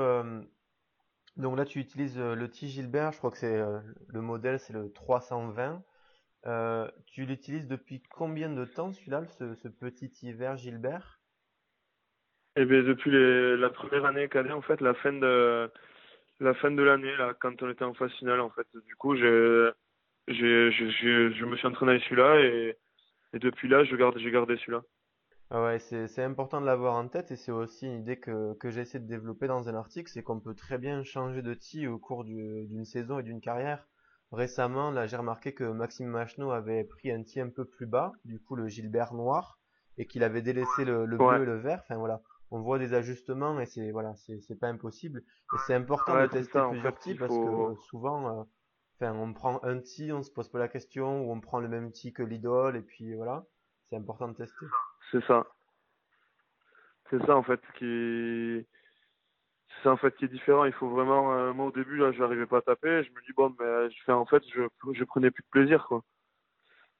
[1.36, 3.58] Donc là, tu utilises le T Gilbert, je crois que c'est
[4.08, 5.82] le modèle, c'est le 320.
[7.06, 11.18] tu l'utilises depuis combien de temps celui-là, ce, ce petit hiver Gilbert?
[12.56, 15.70] Eh bien, depuis les, la première année cadet, en fait, la fin de
[16.40, 18.66] la fin de l'année, là, quand on était en phase finale, en fait.
[18.86, 19.70] Du coup, j'ai,
[20.28, 22.76] j'ai, je me suis entraîné avec celui-là et,
[23.32, 24.82] et depuis là, je garde, j'ai gardé celui-là.
[25.52, 28.54] Ah ouais, c'est, c'est important de l'avoir en tête et c'est aussi une idée que,
[28.54, 31.88] que j'essaie de développer dans un article, c'est qu'on peut très bien changer de tee
[31.88, 33.88] au cours d'une saison et d'une carrière.
[34.30, 38.12] Récemment, là, j'ai remarqué que Maxime Machno avait pris un tee un peu plus bas,
[38.24, 39.58] du coup le Gilbert noir,
[39.98, 41.80] et qu'il avait délaissé le, le bleu et le vert.
[41.82, 45.24] Enfin voilà, on voit des ajustements et c'est voilà, c'est c'est pas impossible.
[45.52, 48.44] Et c'est important de tester plusieurs types parce que souvent, euh,
[49.00, 51.68] enfin, on prend un tee, on se pose pas la question, ou on prend le
[51.68, 53.44] même tee que l'idole et puis voilà,
[53.88, 54.66] c'est important de tester.
[55.10, 55.46] C'est ça.
[57.10, 58.66] C'est ça en fait qui
[59.82, 60.64] c'est en fait qui est différent.
[60.64, 63.02] Il faut vraiment euh, moi au début là, j'arrivais pas à taper.
[63.02, 65.86] Je me dis bon, mais je fais en fait, je je prenais plus de plaisir
[65.86, 66.02] quoi.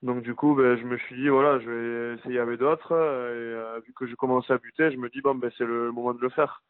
[0.02, 2.92] Donc du coup, ben, je me suis dit voilà, je vais essayer avec d'autres.
[2.92, 5.92] Et euh, vu que je commençais à buter, je me dis bon, ben c'est le
[5.92, 6.62] moment de le faire.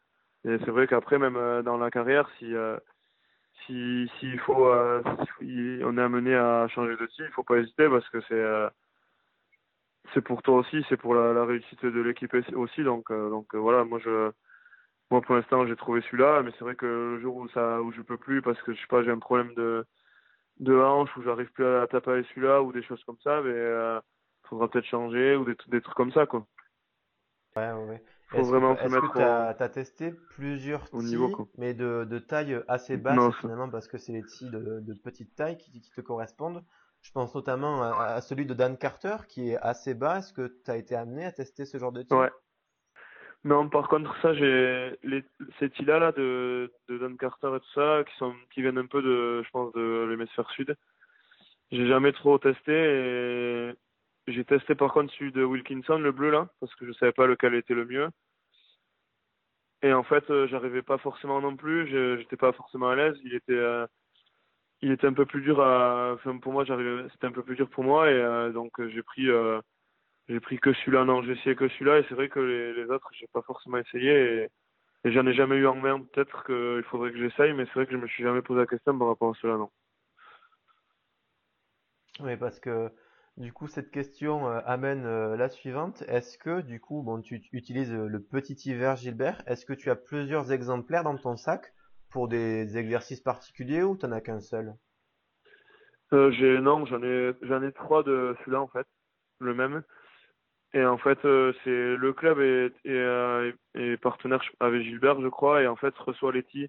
[0.43, 2.53] Et c'est vrai qu'après, même euh, dans la carrière, si
[3.69, 8.07] euh, si s'il faut, on est amené à changer style, il faut pas hésiter parce
[8.09, 8.43] que c'est
[10.13, 12.83] c'est pour toi aussi, c'est pour la, réussite de l'équipe aussi.
[12.83, 14.31] Donc donc voilà, moi je
[15.11, 17.91] moi pour l'instant j'ai trouvé celui-là, mais c'est vrai que le jour où ça où
[17.91, 19.85] je peux plus parce que je sais pas, j'ai un problème de
[20.59, 23.51] de hanche où j'arrive plus à taper avec celui-là ou des choses comme ça, mais
[23.51, 23.99] euh,
[24.47, 26.45] faudra peut-être changer ou des, des, trucs comme ça quoi.
[27.55, 28.03] Ouais, ouais.
[28.31, 32.61] Faut vraiment que, mettre que t'as, as testé plusieurs au niveau, mais de, de taille
[32.67, 36.01] assez basse finalement parce que c'est les tis de, de petite taille qui, qui te
[36.01, 36.63] correspondent?
[37.01, 40.19] Je pense notamment à, celui de Dan Carter qui est assez bas.
[40.19, 42.29] Est-ce que tu as été amené à tester ce genre de tir Ouais,
[43.43, 45.23] non, par contre, ça, j'ai les,
[45.59, 48.85] ces tis-là là, de, de Don Carter et tout ça, qui sont, qui viennent un
[48.85, 50.75] peu de, je pense, de l'hémisphère sud.
[51.71, 53.73] J'ai jamais trop testé et
[54.31, 57.27] j'ai testé par contre celui de Wilkinson, le bleu là, parce que je savais pas
[57.27, 58.09] lequel était le mieux.
[59.83, 61.87] Et en fait, euh, j'arrivais pas forcément non plus,
[62.19, 63.17] j'étais pas forcément à l'aise.
[63.23, 63.87] Il était, euh,
[64.81, 67.83] il était un peu plus dur à, pour moi, c'était un peu plus dur pour
[67.83, 69.27] moi et euh, donc j'ai pris
[70.41, 73.09] pris que celui-là, non, j'ai essayé que celui-là, et c'est vrai que les, les autres,
[73.13, 74.49] j'ai pas forcément essayé, et,
[75.03, 76.01] et j'en ai jamais eu en main.
[76.13, 78.65] Peut-être qu'il faudrait que j'essaye, mais c'est vrai que je me suis jamais posé la
[78.67, 79.69] question par rapport à cela, non.
[82.21, 82.89] Oui, parce que
[83.37, 86.03] du coup, cette question euh, amène euh, la suivante.
[86.07, 89.89] Est-ce que, du coup, bon, tu, utilises euh, le petit hiver Gilbert, est-ce que tu
[89.89, 91.73] as plusieurs exemplaires dans ton sac
[92.09, 94.75] pour des exercices particuliers ou t'en as qu'un seul?
[96.11, 98.85] J'ai non, j'en ai j'en ai trois de celui-là en fait,
[99.39, 99.81] le même.
[100.73, 105.67] Et en fait, c'est le club est, est, est, partenaire avec Gilbert, je crois, et
[105.67, 106.67] en fait reçoit Letty.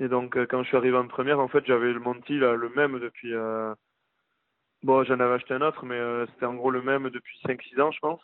[0.00, 2.70] Et donc, quand je suis arrivé en première, en fait, j'avais le Monty là, le
[2.70, 3.34] même depuis.
[4.86, 5.98] Bon, j'en avais acheté un autre, mais
[6.30, 8.20] c'était en gros le même depuis 5-6 ans, je pense.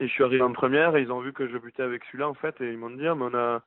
[0.00, 2.28] Et je suis arrivé en première, et ils ont vu que je butais avec celui-là,
[2.28, 3.62] en fait, et ils m'ont dit, ah, mais on a,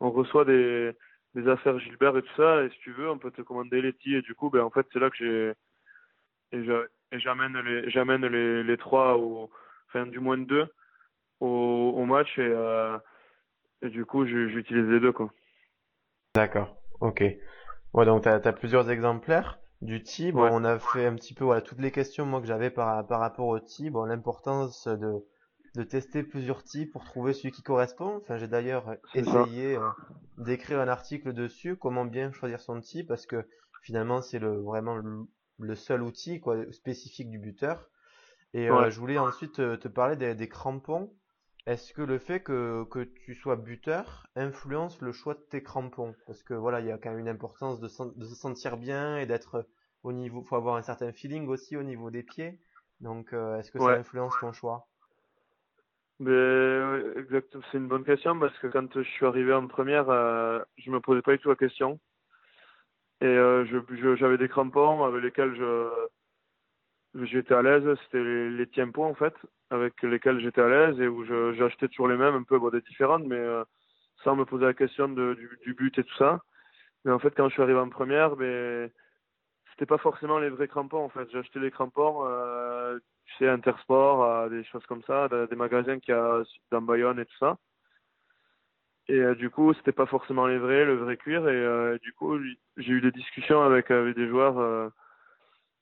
[0.00, 0.90] on reçoit des,
[1.36, 4.16] des affaires Gilbert et tout ça, et si tu veux, on peut te commander Letty.
[4.16, 5.52] Et du coup, ben en fait, c'est là que j'ai,
[7.12, 9.48] et j'amène les j'amène les, les trois au
[9.88, 10.66] enfin du moins deux
[11.38, 12.98] au, au match et, euh,
[13.82, 15.14] du coup j'utilise les deux.
[16.34, 17.22] D'accord, ok.
[17.94, 20.32] Ouais donc t'as as plusieurs exemplaires du TI.
[20.32, 23.06] Bon, on a fait un petit peu voilà toutes les questions moi que j'avais par
[23.06, 23.90] par rapport au TI.
[23.90, 25.24] Bon l'importance de
[25.74, 28.18] de tester plusieurs TI pour trouver celui qui correspond.
[28.22, 29.88] Enfin j'ai d'ailleurs essayé euh,
[30.38, 33.46] d'écrire un article dessus comment bien choisir son TI parce que
[33.82, 35.26] finalement c'est le vraiment le,
[35.58, 37.88] le seul outil quoi, spécifique du buteur.
[38.54, 41.10] Et euh, je voulais ensuite te, te parler des, des crampons.
[41.66, 46.14] Est-ce que le fait que, que tu sois buteur influence le choix de tes crampons?
[46.26, 49.18] Parce que voilà, il y a quand même une importance de, de se sentir bien
[49.18, 49.66] et d'être
[50.02, 52.58] au niveau, faut avoir un certain feeling aussi au niveau des pieds.
[53.00, 54.88] Donc, euh, est-ce que ça influence ton choix?
[56.18, 60.60] Ben, exactement, c'est une bonne question parce que quand je suis arrivé en première, euh,
[60.78, 61.98] je me posais pas du tout la question.
[63.20, 65.88] Et euh, je, j'avais des crampons avec lesquels je
[67.22, 67.84] j'étais à l'aise.
[68.04, 69.34] C'était les, les tiempos en fait,
[69.70, 72.80] avec lesquels j'étais à l'aise et où j'achetais toujours les mêmes, un peu bon, des
[72.82, 73.64] différentes, mais euh,
[74.24, 76.40] sans me poser la question de, du, du, but et tout ça.
[77.04, 78.90] Mais en fait, quand je suis arrivé en première, ben
[79.70, 81.28] c'était pas forcément les vrais crampons en fait.
[81.32, 86.12] J'ai acheté les crampons, euh, tu sais, Intersport, des choses comme ça, des magasins qui
[86.12, 87.56] a dans Bayonne et tout ça.
[89.08, 91.48] Et euh, du coup, c'était pas forcément les vrais, le vrai cuir.
[91.48, 92.38] Et euh, du coup,
[92.76, 94.90] j'ai eu des discussions avec, avec des joueurs,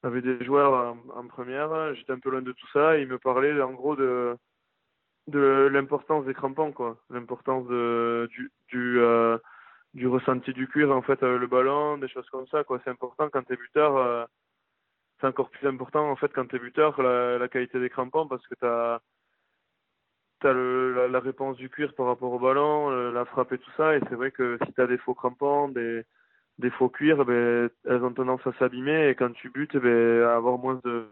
[0.04, 1.94] euh, avec des joueurs en, première.
[1.94, 2.98] J'étais un peu loin de tout ça.
[2.98, 4.36] Et ils me parlaient en gros de
[5.28, 6.98] de l'importance des crampons, quoi.
[7.10, 9.38] L'importance de du du, euh,
[9.94, 12.80] du ressenti du cuir en fait le ballon, des choses comme ça quoi.
[12.84, 14.28] C'est important quand t'es buteur.
[15.20, 18.46] c'est encore plus important en fait quand t'es buteur la, la qualité des crampons parce
[18.48, 19.00] que t'as
[20.40, 23.96] t'as la, la réponse du cuir par rapport au ballon, la frappe et tout ça.
[23.96, 26.04] Et c'est vrai que si t'as des faux crampons, des
[26.60, 30.36] des faux cuirs, ben, elles ont tendance à s'abîmer et quand tu butes, ben, à
[30.36, 31.06] avoir moins de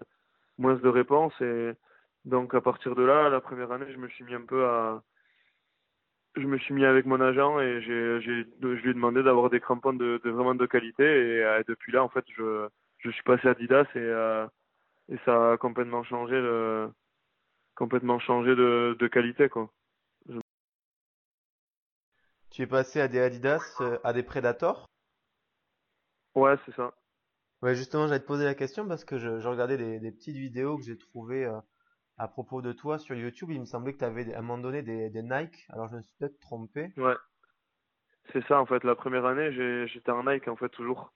[0.59, 1.73] moins de réponses et
[2.25, 5.03] donc à partir de là, la première année, je me suis mis un peu à
[6.37, 9.51] je me suis mis avec mon agent et j'ai j'ai je lui ai demandé d'avoir
[9.51, 13.23] des crampons de, vraiment de qualité et, euh, depuis là en fait je je suis
[13.25, 14.47] passé à Adidas et euh,
[15.09, 16.89] et ça a complètement changé de
[17.77, 19.71] complètement changé de, de qualité quoi.
[22.51, 24.89] Tu es passé à des Adidas, euh, à des Predator
[26.35, 26.93] Ouais, c'est ça.
[27.63, 30.37] Ouais, justement, j'allais te poser la question parce que je, je regardais des, des, petites
[30.37, 31.59] vidéos que j'ai trouvées euh,
[32.17, 33.51] à propos de toi sur YouTube.
[33.51, 35.67] Il me semblait que tu avais à un moment donné des, des Nike.
[35.71, 36.93] Alors, je me suis peut-être trompé.
[36.97, 37.17] Ouais.
[38.33, 38.85] C'est ça, en fait.
[38.85, 39.53] La première année,
[39.89, 41.13] j'étais en Nike, en fait, toujours.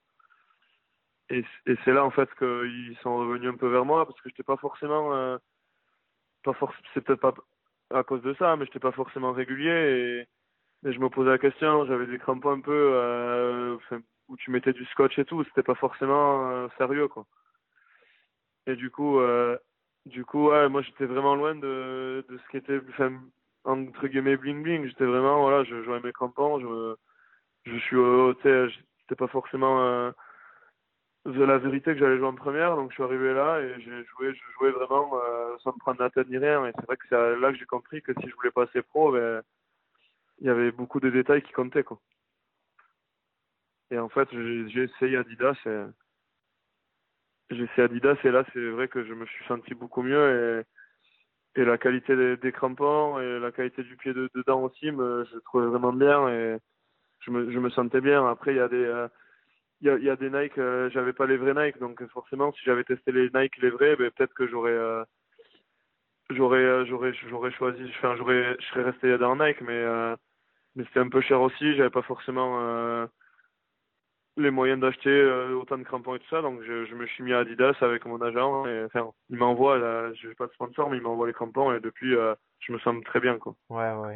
[1.29, 4.29] Et, et c'est là, en fait, qu'ils sont revenus un peu vers moi parce que
[4.29, 5.15] j'étais pas forcément.
[5.15, 5.37] Euh,
[6.43, 6.53] pas
[6.93, 7.33] c'est peut-être pas
[7.91, 10.27] à cause de ça, mais j'étais pas forcément régulier
[10.83, 11.85] et, et je me posais la question.
[11.85, 12.91] J'avais des crampons un peu.
[12.93, 13.77] Euh,
[14.27, 17.25] où tu mettais du scotch et tout, c'était pas forcément euh, sérieux quoi.
[18.67, 19.57] Et du coup, euh,
[20.05, 23.11] du coup, ouais, moi j'étais vraiment loin de, de ce qui était, enfin,
[23.65, 24.87] entre guillemets bling bling.
[24.87, 26.95] J'étais vraiment, voilà, je jouais mes crampons, je,
[27.65, 30.11] je suis, euh, j'étais pas forcément euh,
[31.25, 34.03] de la vérité que j'allais jouer en première, donc je suis arrivé là et j'ai
[34.05, 36.65] joué, je jouais vraiment euh, sans me prendre la tête ni rien.
[36.67, 39.11] Et c'est vrai que c'est là que j'ai compris que si je voulais passer pro,
[39.11, 39.41] ben,
[40.39, 41.99] il y avait beaucoup de détails qui comptaient quoi.
[43.93, 45.83] Et en fait, j'ai essayé Adidas et
[47.51, 50.65] j'ai essayé Adidas et là, c'est vrai que je me suis senti beaucoup mieux
[51.55, 55.25] et, et la qualité des, crampons et la qualité du pied de, dedans aussi, me,
[55.31, 56.57] je trouvais vraiment bien et
[57.19, 58.27] je me, je me sentais bien.
[58.27, 59.07] Après, il y a des, euh,
[59.81, 62.61] y, a, y a des Nike, euh, j'avais pas les vrais Nike, donc forcément, si
[62.65, 65.03] j'avais testé les Nike les vrais, ben, peut-être que j'aurais, euh,
[66.31, 69.85] j'aurais, j'aurais, j'aurais choisi, enfin, j'aurais, je serais resté dans Nike, mais,
[70.75, 73.07] mais c'était un peu cher aussi, j'avais pas forcément
[74.37, 76.41] les moyens d'acheter euh, autant de crampons et tout ça.
[76.41, 78.65] Donc je, je, me suis mis à Adidas avec mon agent.
[78.67, 79.77] Et, enfin, il m'envoie,
[80.13, 82.79] je n'ai pas de sponsor, mais il m'envoie les crampons et depuis, euh, je me
[82.79, 83.37] sens très bien.
[83.37, 83.55] Quoi.
[83.69, 84.15] Ouais, ouais.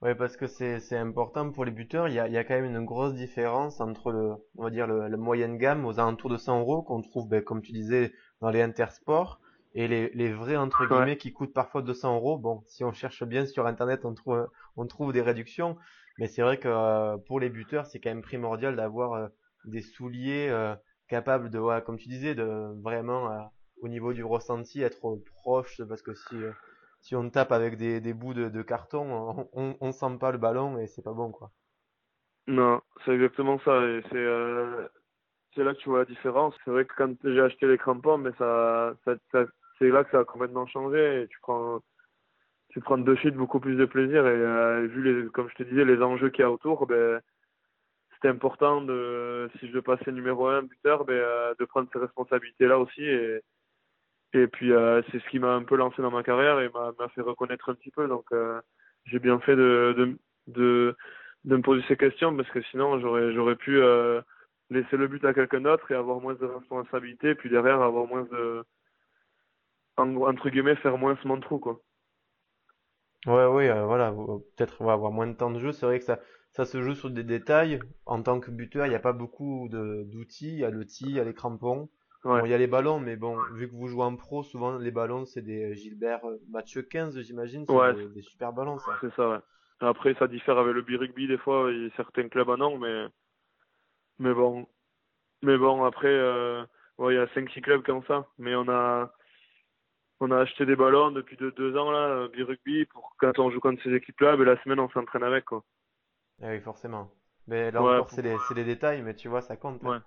[0.00, 2.06] Ouais, parce que c'est, important pour les buteurs.
[2.06, 4.70] Il y a, il y a quand même une grosse différence entre le, on va
[4.70, 7.72] dire, le, la moyenne gamme aux alentours de 100 euros qu'on trouve, ben, comme tu
[7.72, 9.40] disais, dans les intersports
[9.74, 12.38] et les, les vrais entre guillemets qui coûtent parfois 200 euros.
[12.38, 15.76] Bon, si on cherche bien sur internet, on trouve, on trouve des réductions.
[16.18, 19.30] Mais c'est vrai que euh, pour les buteurs, c'est quand même primordial d'avoir
[19.64, 20.74] des souliers euh,
[21.08, 23.40] capables de, ouais, comme tu disais, de vraiment euh,
[23.82, 26.52] au niveau du ressenti être proche, parce que si euh,
[27.00, 30.78] si on tape avec des, des bouts de, carton, on, on, sent pas le ballon
[30.78, 31.52] et c'est pas bon quoi.
[32.48, 33.86] Non, c'est exactement ça.
[33.86, 34.26] Et c'est
[35.54, 36.56] c'est là que tu vois la différence.
[36.64, 39.44] C'est vrai que quand j'ai acheté les crampons, mais ça, ça,
[39.78, 41.22] c'est là que ça a complètement changé.
[41.22, 41.80] Et tu prends
[42.70, 44.26] tu prends de suite beaucoup plus de plaisir.
[44.26, 47.20] Et vu les, comme je te disais, les enjeux qu'il y a autour, ben
[48.18, 52.00] c'était important de, si je veux passer numéro un buteur, ben, euh, de prendre ces
[52.00, 53.04] responsabilités-là aussi.
[53.04, 53.40] Et,
[54.32, 57.08] et puis, euh, c'est ce qui m'a un peu lancé dans ma carrière et m'a
[57.14, 58.08] fait reconnaître un petit peu.
[58.08, 58.60] Donc, euh,
[59.04, 60.96] j'ai bien fait de, de, de,
[61.44, 63.80] de, me poser ces questions parce que sinon, j'aurais, j'aurais pu
[64.70, 67.36] laisser le but à quelqu'un d'autre et avoir moins de responsabilités.
[67.36, 68.64] Puis derrière, avoir moins de,
[69.96, 71.80] entre guillemets, faire moins mon trou, quoi.
[73.26, 74.12] Ouais, oui, voilà,
[74.56, 75.72] peut-être avoir moins de temps de jeu.
[75.72, 76.18] C'est vrai que ça,
[76.52, 77.80] ça se joue sur des détails.
[78.06, 80.52] En tant que buteur, il n'y a pas beaucoup d'outils.
[80.52, 81.88] Il y a le tee, il y a les crampons.
[82.24, 84.90] il y a les ballons, mais bon, vu que vous jouez en pro, souvent les
[84.90, 87.64] ballons, c'est des Gilbert euh, Mathieu 15, j'imagine.
[87.68, 87.94] Ouais.
[88.08, 88.96] Des, super ballons, ça.
[89.00, 89.38] C'est ça, ouais.
[89.80, 93.06] Après, ça diffère avec le B-Rugby, des fois, a certains clubs en ont, mais,
[94.18, 94.66] mais bon.
[95.42, 96.64] Mais bon, après, euh...
[96.98, 98.26] ouais, il y a 5-6 clubs comme ça.
[98.38, 99.12] Mais on a,
[100.18, 103.60] on a acheté des ballons depuis deux, deux ans, là, B-Rugby, pour quand on joue
[103.60, 105.62] contre ces équipes-là, ben, la semaine, on s'entraîne avec, quoi.
[106.42, 107.10] Ah oui, forcément.
[107.46, 109.82] Mais là encore, c'est les, les, détails, mais tu vois, ça compte.
[109.84, 109.88] Hein.
[109.88, 109.98] Ouais.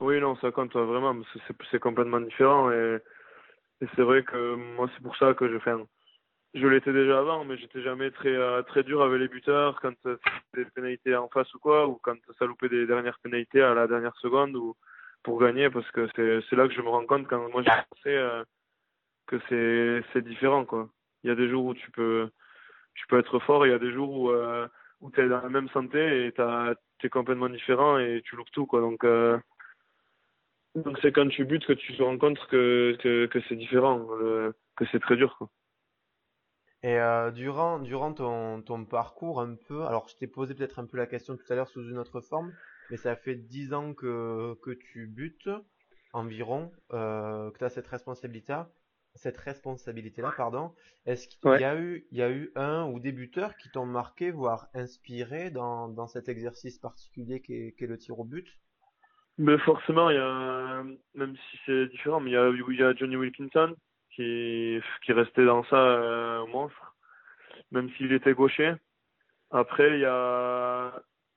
[0.00, 1.16] Oui, non, ça compte vraiment,
[1.70, 2.70] c'est complètement différent.
[2.70, 2.98] Et,
[3.80, 5.72] et c'est vrai que moi, c'est pour ça que je fais.
[6.54, 9.94] Je l'étais déjà avant, mais j'étais jamais très euh, très dur avec les buteurs quand
[10.06, 10.16] euh,
[10.54, 13.88] des pénalités en face ou quoi, ou quand ça loupait des dernières pénalités à la
[13.88, 14.76] dernière seconde ou
[15.24, 18.10] pour gagner, parce que c'est là que je me rends compte quand moi j'ai pensé
[18.10, 18.44] euh,
[19.26, 20.88] que c'est c'est différent quoi.
[21.24, 22.30] Il y a des jours où tu peux
[22.94, 24.68] tu peux être fort, il y a des jours où euh,
[25.00, 28.50] où tu es dans la même santé et tu es complètement différent et tu loupes
[28.52, 28.66] tout.
[28.66, 28.80] Quoi.
[28.80, 29.38] Donc, euh,
[30.74, 32.96] donc c'est quand tu butes que tu te rends compte que,
[33.48, 34.06] c'est différent,
[34.76, 35.36] que c'est très dur.
[35.38, 35.50] Quoi.
[36.84, 40.98] Et euh, durant, durant ton, parcours un peu, alors je t'ai posé peut-être un peu
[40.98, 42.52] la question tout à l'heure sous une autre forme,
[42.90, 44.54] mais ça fait dix ans que,
[44.92, 45.48] tu butes
[46.12, 48.60] environ, euh, que tu as cette responsabilité,
[49.14, 50.74] cette responsabilité-là, pardon.
[51.06, 51.60] Est-ce qu'il Ouais.
[51.60, 54.68] y a eu, il y a eu un ou des buteurs qui t'ont marqué, voire
[54.74, 58.58] inspiré dans, dans cet exercice particulier qu'est, qu'est le tir au but?
[59.38, 62.82] Mais forcément, il y a, même si c'est différent, mais il y a, il y
[62.84, 63.74] a Johnny Wilkinson
[64.10, 66.96] qui, qui restait dans ça euh, un monstre,
[67.72, 68.74] même s'il était gaucher.
[69.50, 70.92] Après, il y a,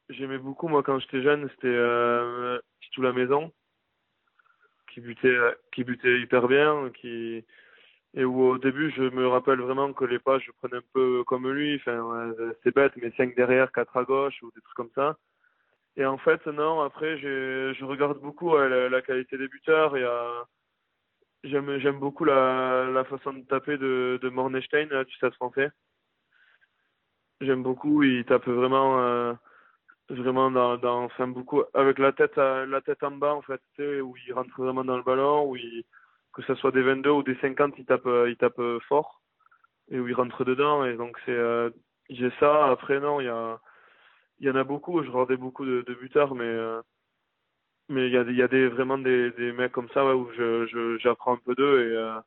[0.09, 3.53] j'aimais beaucoup, moi, quand j'étais jeune, c'était euh, Titou la maison,
[4.93, 5.37] qui butait,
[5.73, 7.45] qui butait hyper bien, qui,
[8.13, 11.23] et où au début, je me rappelle vraiment que les pas, je prenais un peu
[11.25, 14.91] comme lui, enfin, c'est bête, mais 5 derrière, 4 à gauche, ou des trucs comme
[14.95, 15.17] ça.
[15.97, 19.95] Et en fait, non, après, je regarde beaucoup la, qualité des buteurs.
[19.95, 20.47] A,
[21.43, 25.69] j'aime, j'aime beaucoup la, la façon de taper de, de Mornestein, là, du Stade français.
[27.41, 29.33] J'aime beaucoup, il tape vraiment, euh,
[30.09, 33.61] vraiment dans, dans, enfin, beaucoup, avec la tête, à- la tête en bas, en fait,
[33.79, 35.83] où il rentre vraiment dans le ballon, où il,
[36.37, 39.21] que ce soit des 22 ou des 50, il tape, euh, il tape euh, fort,
[39.89, 41.71] et où il rentre dedans, et donc c'est, euh,
[42.11, 42.69] j'ai ça.
[42.69, 46.55] Après, non, il y y en a beaucoup, je regardais beaucoup de, buteurs, mais,
[47.89, 50.97] mais il y a, y a des, vraiment des, des mecs comme ça, où je,
[51.01, 52.19] j'apprends un peu d'eux, et, euh,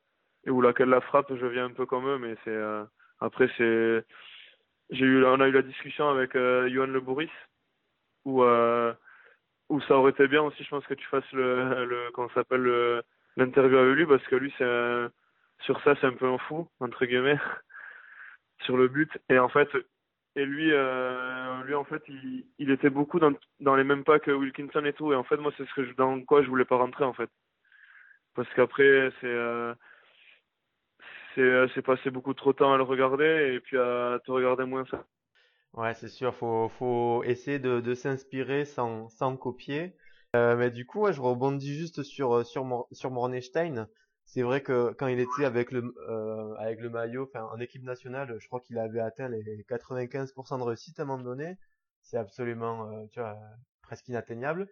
[0.46, 2.58] et où laquelle la frappe, je viens un peu comme eux, mais c'est,
[3.20, 4.04] après, c'est,
[4.90, 7.30] j'ai eu, on a eu la discussion avec Johan Le Bourris,
[8.24, 12.34] où, où ça aurait été bien aussi, je pense que tu fasses le, le ça
[12.34, 13.02] s'appelle, le-
[13.36, 14.64] l'interview avec lui, parce que lui, c'est
[15.64, 17.38] sur ça, c'est un peu un fou, entre guillemets,
[18.64, 19.10] sur le but.
[19.28, 19.68] Et en fait,
[20.36, 24.30] et lui, euh, lui en fait, il, était beaucoup dans, dans les mêmes pas que
[24.30, 25.12] Wilkinson et tout.
[25.12, 27.30] Et en fait, moi, c'est ce dans quoi je voulais pas rentrer, en fait.
[28.34, 29.74] Parce qu'après, c'est, euh,
[31.34, 34.30] c'est, euh, c'est passé beaucoup trop de temps à le regarder et puis à te
[34.30, 35.04] regarder moins ça.
[35.72, 39.94] Ouais, c'est sûr, faut, faut essayer de, de s'inspirer sans, sans copier.
[40.36, 43.88] Euh, mais du coup, ouais, je rebondis juste sur, euh, sur, sur Mornestein.
[44.26, 47.82] C'est vrai que quand il était avec le, euh, avec le maillot, enfin, en équipe
[47.82, 51.58] nationale, je crois qu'il avait atteint les 95% de réussite à un moment donné.
[52.02, 53.36] C'est absolument, euh, tu vois,
[53.82, 54.68] presque inatteignable.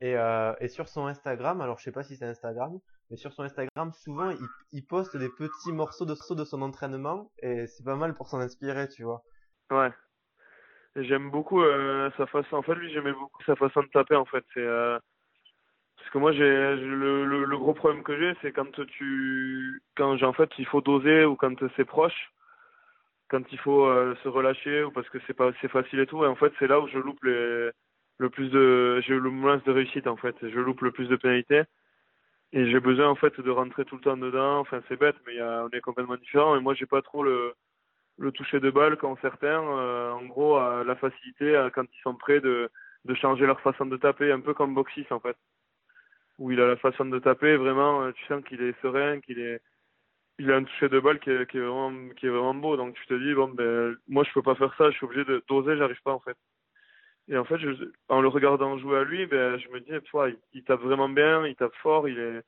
[0.00, 2.78] Et, euh, et sur son Instagram, alors je sais pas si c'est Instagram,
[3.10, 7.30] mais sur son Instagram, souvent, il, il poste des petits morceaux de, de son entraînement
[7.38, 9.24] et c'est pas mal pour s'en inspirer, tu vois.
[9.70, 9.90] Ouais.
[10.96, 12.56] J'aime beaucoup euh, sa façon.
[12.56, 14.16] En fait, lui, j'aimais beaucoup sa façon de taper.
[14.16, 14.98] En fait, c'est euh,
[15.96, 20.32] parce que moi, j'ai le, le, gros problème que j'ai, c'est quand tu, quand en
[20.34, 22.32] fait, il faut doser ou quand c'est proche,
[23.28, 26.24] quand il faut euh, se relâcher ou parce que c'est pas c'est facile et tout.
[26.24, 27.70] Et en fait, c'est là où je loupe les,
[28.18, 30.36] le plus de, j'ai le moins de réussite en fait.
[30.42, 31.62] Je loupe le plus de pénalités
[32.52, 34.60] et j'ai besoin en fait de rentrer tout le temps dedans.
[34.60, 36.56] Enfin, c'est bête, mais on est complètement différents.
[36.56, 37.54] Et moi, j'ai pas trop le
[38.18, 42.02] le toucher de balle quand certains, euh, en gros, a la facilité à, quand ils
[42.02, 42.70] sont prêts de,
[43.04, 45.36] de changer leur façon de taper, un peu comme Boxis en fait,
[46.38, 49.38] où il a la façon de taper vraiment, euh, tu sens qu'il est serein, qu'il
[49.40, 49.60] est,
[50.38, 52.76] il a un toucher de balle qui est, qui est vraiment, qui est vraiment beau.
[52.76, 55.24] Donc tu te dis bon ben moi je peux pas faire ça, je suis obligé
[55.24, 56.36] de doser, j'arrive pas en fait.
[57.28, 57.70] Et en fait, je,
[58.08, 61.08] en le regardant jouer à lui, ben je me dis, toi, il, il tape vraiment
[61.08, 62.42] bien, il tape fort, il est,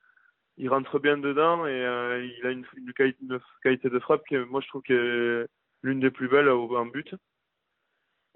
[0.56, 2.64] il rentre bien dedans et euh, il a une,
[2.94, 5.48] qualité, de frappe qui, moi, je trouve que
[5.82, 7.14] l'une des plus belles en but.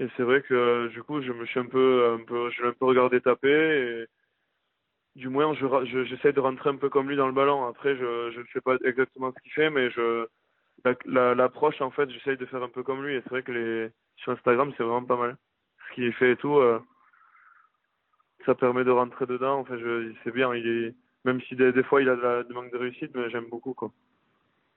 [0.01, 2.69] Et c'est vrai que du coup, je me suis un peu, un peu, je l'ai
[2.69, 4.07] un peu regardé taper et
[5.17, 7.67] du moins, je, je, j'essaie de rentrer un peu comme lui dans le ballon.
[7.67, 10.27] Après, je, ne sais pas exactement ce qu'il fait, mais je,
[10.85, 13.15] la, la, l'approche, en fait, j'essaie de faire un peu comme lui.
[13.17, 15.37] Et c'est vrai que les, sur Instagram, c'est vraiment pas mal.
[15.89, 16.79] Ce qu'il fait et tout, euh,
[18.47, 19.59] ça permet de rentrer dedans.
[19.59, 20.55] Enfin, je, c'est bien.
[20.55, 20.95] Il est,
[21.29, 23.49] même si des, des fois il a de la, du manque de réussite, mais j'aime
[23.51, 23.91] beaucoup quoi.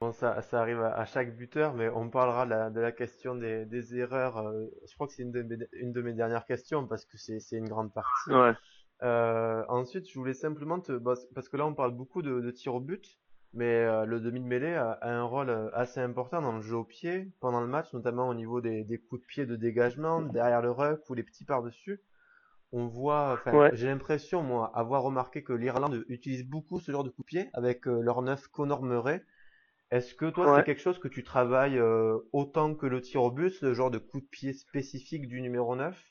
[0.01, 2.91] Bon, ça, ça arrive à, à chaque buteur, mais on parlera de la, de la
[2.91, 4.37] question des, des erreurs.
[4.37, 7.17] euh, je crois que c'est une de mes, une de mes dernières questions parce que
[7.17, 8.31] c'est, une grande partie.
[8.31, 8.53] Ouais.
[9.03, 10.93] Euh, ensuite, je voulais simplement te,
[11.35, 13.19] parce que là on parle beaucoup de, de tir au but,
[13.53, 16.77] mais euh, le demi de mêlée a, a un rôle assez important dans le jeu
[16.77, 20.21] au pied pendant le match, notamment au niveau des, des coups de pied de dégagement
[20.21, 21.99] derrière le ruck ou les petits par-dessus.
[22.73, 23.71] On voit, Ouais.
[23.71, 27.49] j'ai l'impression moi avoir remarqué que l'Irlande utilise beaucoup ce genre de coup de pied
[27.53, 29.23] avec euh, leur neuf Conor Murray.
[29.91, 30.47] Est-ce que toi, Ouais.
[30.47, 33.91] c'est quelque chose que tu travailles euh, autant que le tir au but, ce genre
[33.91, 36.01] de coup de pied spécifique du numéro 9?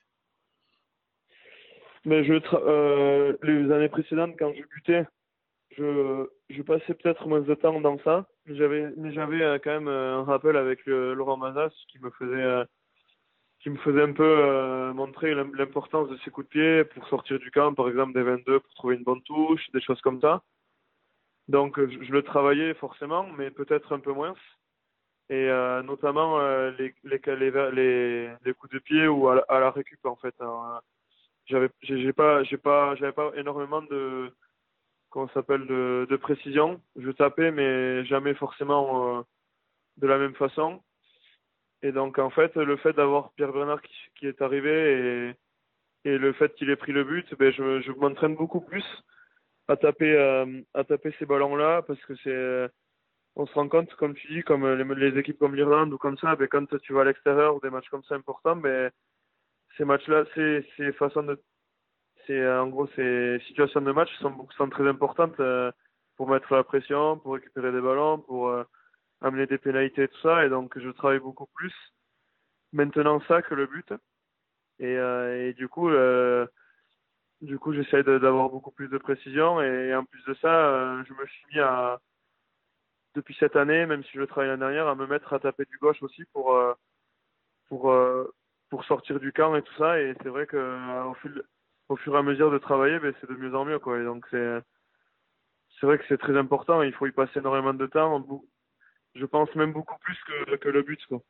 [2.05, 5.05] Mais je tra- euh, les années précédentes, quand je butais,
[5.77, 8.27] je, je passais peut-être moins de temps dans ça.
[8.47, 12.35] Mais J'avais, mais j'avais euh, quand même un rappel avec Laurent Mazas qui me faisait,
[12.43, 12.65] euh,
[13.61, 17.07] qui me faisait un peu euh, montrer l'im- l'importance de ces coups de pied pour
[17.09, 20.21] sortir du camp, par exemple des 22 pour trouver une bonne touche, des choses comme
[20.21, 20.43] ça.
[21.49, 24.35] Donc je, je le travaillais forcément, mais peut-être un peu moins.
[25.29, 27.21] et euh, notamment euh, les, les,
[27.73, 30.35] les, les, coups de pied ou à, la récup en fait.
[30.41, 30.81] Hein.
[31.47, 34.33] J'avais j'ai pas j'ai pas j'avais pas énormément de
[35.11, 36.81] comment s'appelle de, de précision.
[36.97, 39.23] Je tapais mais jamais forcément euh,
[39.99, 40.83] de la même façon.
[41.83, 43.81] Et donc en fait le fait d'avoir Pierre Bernard
[44.17, 45.35] qui, est arrivé
[46.05, 48.85] et, le fait qu'il ait pris le but, ben je, m'entraîne beaucoup plus
[49.69, 52.71] à taper euh, à taper ces ballons là parce que c'est
[53.37, 56.37] on se rend compte, comme tu dis, comme les, équipes comme l'Irlande ou comme ça,
[56.37, 58.91] ben, quand tu vas à l'extérieur ou des matchs comme ça importants, ben,
[59.77, 61.41] ces matchs-là, ces, ces façons de,
[62.27, 65.71] c'est en gros ces situations de match sont, sont très importantes euh,
[66.17, 68.65] pour mettre la pression, pour récupérer des ballons, pour euh,
[69.21, 70.45] amener des pénalités et tout ça.
[70.45, 71.75] Et donc je travaille beaucoup plus
[72.73, 73.93] maintenant ça que le but.
[74.79, 75.91] Et, euh, du coup,
[77.43, 79.61] du coup, j'essaie d'avoir beaucoup plus de précision.
[79.63, 82.01] Et, en plus de ça, je me suis mis à
[83.15, 85.79] depuis cette année, même si je travaille l'année dernière, à me mettre à taper du
[85.79, 86.75] gauche aussi pour euh,
[87.69, 88.33] pour euh,
[88.71, 90.01] pour sortir du camp et tout ça.
[90.01, 91.43] Et c'est vrai que euh, au, fil,
[91.89, 93.99] au fur et à mesure de travailler, ben, c'est de mieux en mieux quoi.
[93.99, 94.61] Et donc c'est
[95.81, 96.83] c'est vrai que c'est très important.
[96.83, 98.21] Il faut y passer énormément de temps.
[99.15, 100.19] Je pense même beaucoup plus
[100.59, 101.23] que le but quoi.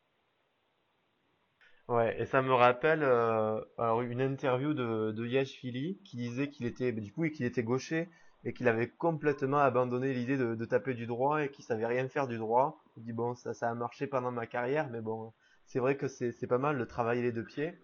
[1.91, 6.49] Ouais, et ça me rappelle euh, alors une interview de de Yesh Philly qui disait
[6.49, 8.09] qu'il était du coup qu'il était gaucher
[8.45, 12.29] et qu'il avait complètement abandonné l'idée de, taper du droit et qu'il savait rien faire
[12.29, 12.81] du droit.
[12.97, 15.33] Il dit bon ça ça a marché pendant ma carrière mais bon
[15.67, 17.75] c'est vrai que c'est pas mal de travailler les deux pieds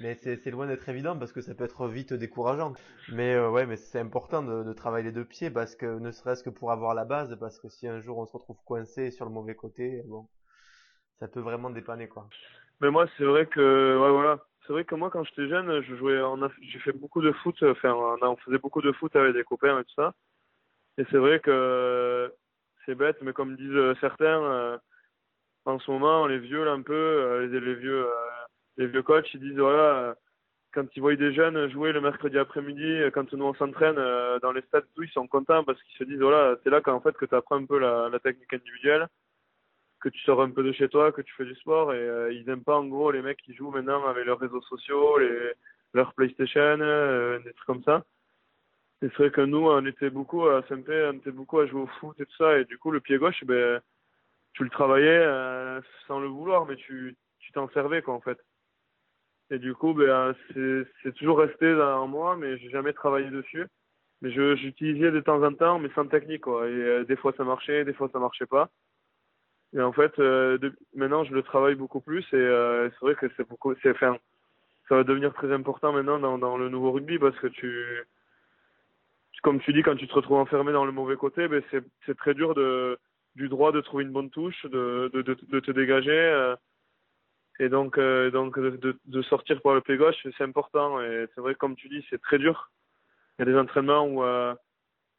[0.00, 2.72] mais c'est loin d'être évident parce que ça peut être vite décourageant.
[3.12, 6.42] Mais euh, ouais mais c'est important de, travailler les deux pieds parce que ne serait-ce
[6.42, 9.24] que pour avoir la base parce que si un jour on se retrouve coincé sur
[9.26, 10.28] le mauvais côté bon
[11.20, 12.28] ça peut vraiment dépanner quoi.
[12.80, 15.96] Mais moi c'est vrai que ouais voilà c'est vrai que moi, quand j'étais jeune, je
[15.96, 16.20] jouais,
[16.62, 19.84] j'ai fait beaucoup de foot, enfin, on faisait beaucoup de foot avec des copains et
[19.84, 20.14] tout ça.
[20.98, 22.32] Et c'est vrai que
[22.86, 24.78] c'est bête, mais comme disent certains, euh,
[25.64, 28.21] en ce moment, les vieux, là, un peu, euh, les, les vieux, euh,
[28.76, 30.16] les vieux coachs, ils disent, voilà,
[30.72, 33.96] quand ils voient des jeunes jouer le mercredi après-midi, quand nous on s'entraîne
[34.40, 37.16] dans les stades, ils sont contents parce qu'ils se disent, voilà, c'est là qu'en fait
[37.16, 39.06] que tu apprends un peu la, technique individuelle
[40.02, 42.32] que tu sors un peu de chez toi, que tu fais du sport et euh,
[42.32, 45.52] ils aiment pas en gros les mecs qui jouent maintenant avec leurs réseaux sociaux, les,
[45.94, 48.04] leur PlayStation, euh, des trucs comme ça.
[49.00, 51.86] C'est vrai que nous on était beaucoup à SMP, on était beaucoup à jouer au
[51.86, 53.80] foot et tout ça et du coup le pied gauche, ben
[54.54, 58.38] tu le travaillais euh, sans le vouloir, mais tu tu t'en servais quoi en fait.
[59.52, 60.34] Et du coup ben
[61.04, 63.66] c'est toujours resté en moi, mais j'ai jamais travaillé dessus.
[64.20, 66.68] Mais j'utilisais de temps en temps, mais sans technique quoi.
[66.68, 68.70] Et des fois ça marchait, des fois ça marchait pas.
[69.74, 70.58] Et en fait, euh,
[70.94, 74.18] maintenant, je le travaille beaucoup plus et euh, c'est vrai que c'est beaucoup, c'est, enfin,
[74.88, 78.04] ça va devenir très important maintenant dans, dans le nouveau rugby parce que tu,
[79.42, 82.34] comme tu dis, quand tu te retrouves enfermé dans le mauvais côté, ben c'est, très
[82.34, 82.98] dur de,
[83.34, 86.54] du droit de trouver une bonne touche, de, de, de te dégager.
[87.60, 91.00] Euh, et donc, euh, donc de, de, sortir par le pied gauche, c'est important.
[91.00, 92.70] Et c'est vrai, comme tu dis, c'est très dur.
[93.38, 94.22] Il y a des entraînements où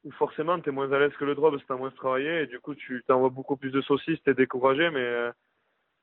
[0.03, 1.91] où forcément tu es moins à l'aise que le droit parce que tu as moins
[1.91, 5.31] travaillé et du coup tu t'envoies beaucoup plus de saucisses, tu es découragé mais euh,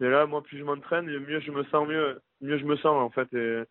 [0.00, 2.86] mais là moi plus je m'entraîne mieux je me sens mieux mieux je me sens
[2.86, 3.62] en fait et,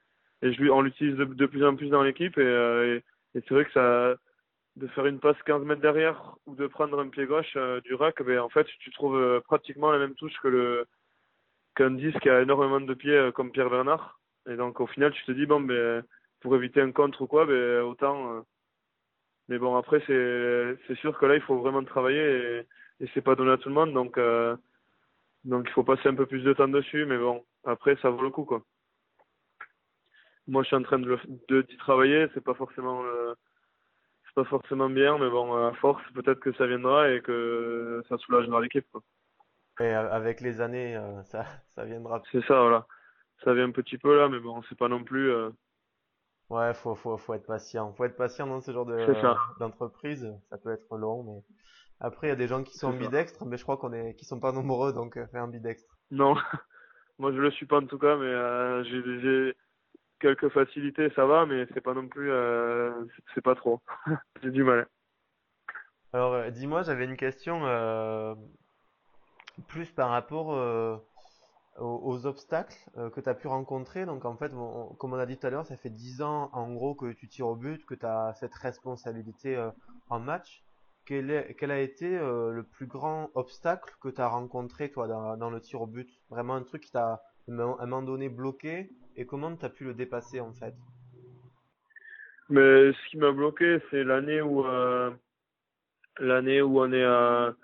[0.41, 2.97] et je on l'utilise de, de, plus en plus dans l'équipe et, euh,
[3.34, 4.16] et, et c'est vrai que ça
[4.76, 7.95] de faire une passe 15 mètres derrière ou de prendre un pied gauche euh, du
[7.95, 10.86] rack ben en fait tu trouves pratiquement la même touche que le
[11.80, 14.20] qu'un disque qui a énormément de pieds comme Pierre Bernard
[14.50, 16.04] et donc au final tu te dis bon ben
[16.42, 18.44] pour éviter un contre ou quoi ben autant
[19.50, 22.66] mais bon, après, c'est, sûr que là, il faut vraiment travailler
[23.02, 23.94] et, c'est pas donné à tout le monde.
[23.94, 24.56] Donc, euh,
[25.44, 27.06] donc, il faut passer un peu plus de temps dessus.
[27.06, 28.62] Mais bon, après, ça vaut le coup, quoi.
[30.48, 31.18] Moi, je suis en train de,
[31.50, 32.28] d'y travailler.
[32.34, 33.34] C'est pas forcément, euh,
[34.26, 38.18] c'est pas forcément bien, mais bon, à force, peut-être que ça viendra et que ça
[38.20, 38.88] soulagera l'équipe.
[39.80, 42.22] Et avec les années, euh, ça, ça viendra.
[42.32, 42.88] C'est ça, voilà.
[43.44, 45.32] Ça vient un petit peu là, mais bon, c'est pas non plus.
[45.32, 45.50] Euh,
[46.50, 47.94] Ouais, faut, faut, faut être patient.
[47.94, 48.98] Faut être patient dans ce genre de,
[49.60, 50.28] d'entreprise.
[50.50, 51.44] Ça peut être long, mais
[52.00, 54.26] après, il y a des gens qui sont ambidextres, mais je crois qu'on est, qui
[54.26, 55.96] sont pas nombreux, donc euh, un ambidextre.
[56.12, 56.36] Non.
[57.20, 59.56] Moi, je le suis pas en tout cas, mais euh, j'ai, j'ai
[60.20, 62.92] quelques facilités, ça va, mais c'est pas non plus, euh,
[63.36, 63.82] c'est pas trop.
[64.42, 64.88] j'ai du mal.
[66.14, 68.34] Alors, euh, dis-moi, j'avais une question euh,
[69.68, 70.49] plus par rapport
[71.80, 74.05] aux, obstacles euh, que tu as pu rencontrer.
[74.05, 74.51] Donc en fait,
[74.97, 77.28] comme on a dit tout à l'heure, ça fait 10 ans en gros que tu
[77.28, 79.70] tires au but, que tu as cette responsabilité euh,
[80.10, 80.64] en match.
[81.05, 85.49] Quel, a été euh, le plus grand obstacle que tu as rencontré toi dans, dans,
[85.49, 86.07] le tir au but?
[86.30, 87.51] Vraiment un truc qui t'a à un
[87.86, 88.91] moment donné bloqué?
[89.16, 90.76] Et comment tu as pu le dépasser en fait?
[92.49, 94.64] Mais ce qui m'a bloqué, c'est l'année où
[96.20, 97.55] l'année où on est à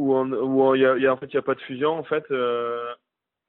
[0.00, 1.60] où on, où il y a, y a, en fait il y a pas de
[1.60, 2.90] fusion en fait euh,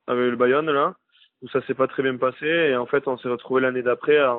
[0.05, 0.95] avec le Bayonne là
[1.41, 4.17] où ça s'est pas très bien passé et en fait on s'est retrouvé l'année d'après
[4.17, 4.37] à,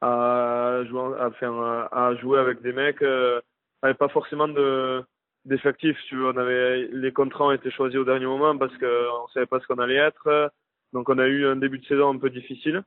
[0.00, 3.40] à jouer à faire à jouer avec des mecs euh,
[3.82, 5.04] avec pas forcément de
[5.44, 6.32] d'effectifs tu vois.
[6.34, 9.60] On avait les contrats ont été choisis au dernier moment parce que on savait pas
[9.60, 10.50] ce qu'on allait être.
[10.92, 12.82] Donc on a eu un début de saison un peu difficile.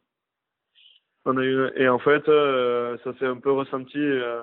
[1.26, 4.42] On a eu et en fait euh, ça s'est un peu ressenti euh,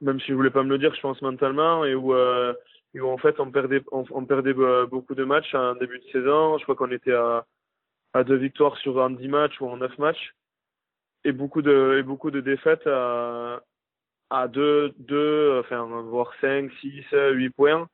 [0.00, 2.54] même si je voulais pas me le dire je pense mentalement et où euh,
[2.94, 6.58] où en fait on perdait on, on perdait beaucoup de matchs en début de saison.
[6.58, 7.46] Je crois qu'on était à
[8.14, 10.34] à deux victoires sur dix matchs ou en neuf matchs.
[11.24, 13.62] Et beaucoup de et beaucoup de défaites à
[14.30, 17.88] à deux deux enfin voire cinq six huit points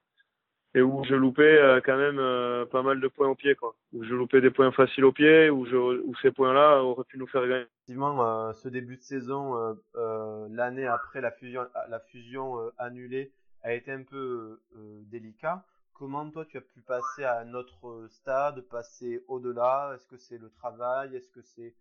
[0.74, 3.74] et où je loupais euh, quand même euh, pas mal de points au pied quoi.
[3.92, 7.04] Où je loupais des points faciles au pied où je où ces points là auraient
[7.04, 7.66] pu nous faire gagner.
[7.84, 9.78] Effectivement euh, ce début de saison
[10.50, 14.60] l'année après la fusion la fusion annulée a été un peu
[15.06, 15.64] délicat.
[15.94, 19.92] Comment toi tu as pu passer à un autre stade passer au-delà?
[19.94, 21.14] Est-ce que c'est le travail?
[21.14, 21.74] Est-ce que c'est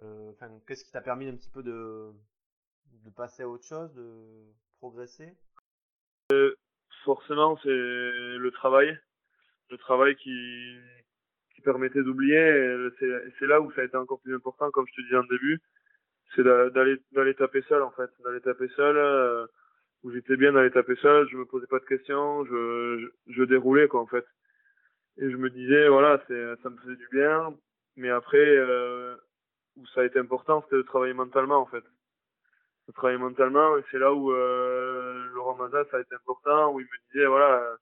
[0.00, 2.12] enfin qu'est-ce qui t'a permis un petit peu de
[3.04, 4.04] de passer à autre chose de
[4.78, 5.34] progresser?
[7.04, 8.98] Forcément, c'est le travail.
[9.70, 10.78] Le travail qui,
[11.64, 12.88] permettait d'oublier.
[13.38, 15.60] C'est là où ça a été encore plus important, comme je te disais en début.
[16.34, 18.10] C'est d'aller d'aller taper seul, en fait.
[18.24, 19.46] D'aller taper seul, euh,
[20.02, 24.00] où j'étais bien d'aller taper seul, je me posais pas de questions, je, déroulais, quoi,
[24.00, 24.24] en fait.
[25.18, 27.54] Et je me disais, voilà, ça me faisait du bien.
[27.96, 29.14] Mais après, euh,
[29.76, 31.84] où ça a été important, c'était de travailler mentalement, en fait
[32.88, 36.80] de travailler mentalement et c'est là où euh, Laurent Mazas ça a été important où
[36.80, 37.76] il me disait voilà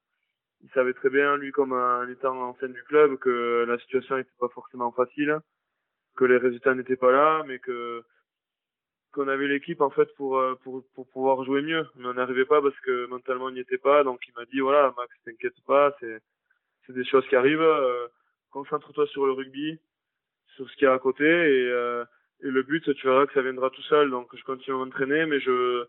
[0.63, 4.31] il savait très bien lui comme en étant ancien du club que la situation n'était
[4.39, 5.39] pas forcément facile
[6.17, 8.05] que les résultats n'étaient pas là mais que
[9.13, 11.87] qu'on avait l'équipe en fait pour, euh, pour pour pouvoir jouer mieux.
[11.97, 14.05] Mais on n'arrivait pas parce que mentalement on n'y était pas.
[14.05, 16.21] Donc il m'a dit voilà Max t'inquiète pas c'est
[16.87, 18.07] c'est des choses qui arrivent euh,
[18.51, 19.79] concentre-toi sur le rugby
[20.57, 22.05] sur ce qu'il y a à côté et euh,
[22.43, 24.11] et le but, tu verras que ça viendra tout seul.
[24.11, 25.85] Donc je continue à m'entraîner, mais je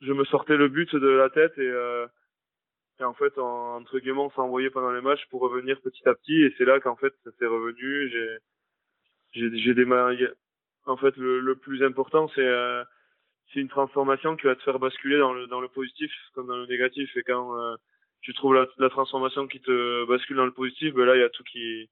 [0.00, 2.06] je me sortais le but de la tête et, euh,
[3.00, 6.14] et en fait, en, entre guillemets, on envoyé pendant les matchs pour revenir petit à
[6.14, 6.42] petit.
[6.42, 8.10] Et c'est là qu'en fait, ça s'est revenu.
[8.10, 8.38] J'ai
[9.32, 10.28] j'ai j'ai démarré.
[10.86, 12.84] En fait, le, le plus important, c'est euh,
[13.52, 16.56] c'est une transformation qui va te faire basculer dans le dans le positif comme dans
[16.56, 17.16] le négatif.
[17.16, 17.76] Et quand euh,
[18.22, 21.24] tu trouves la, la transformation qui te bascule dans le positif, ben là, il y
[21.24, 21.88] a tout qui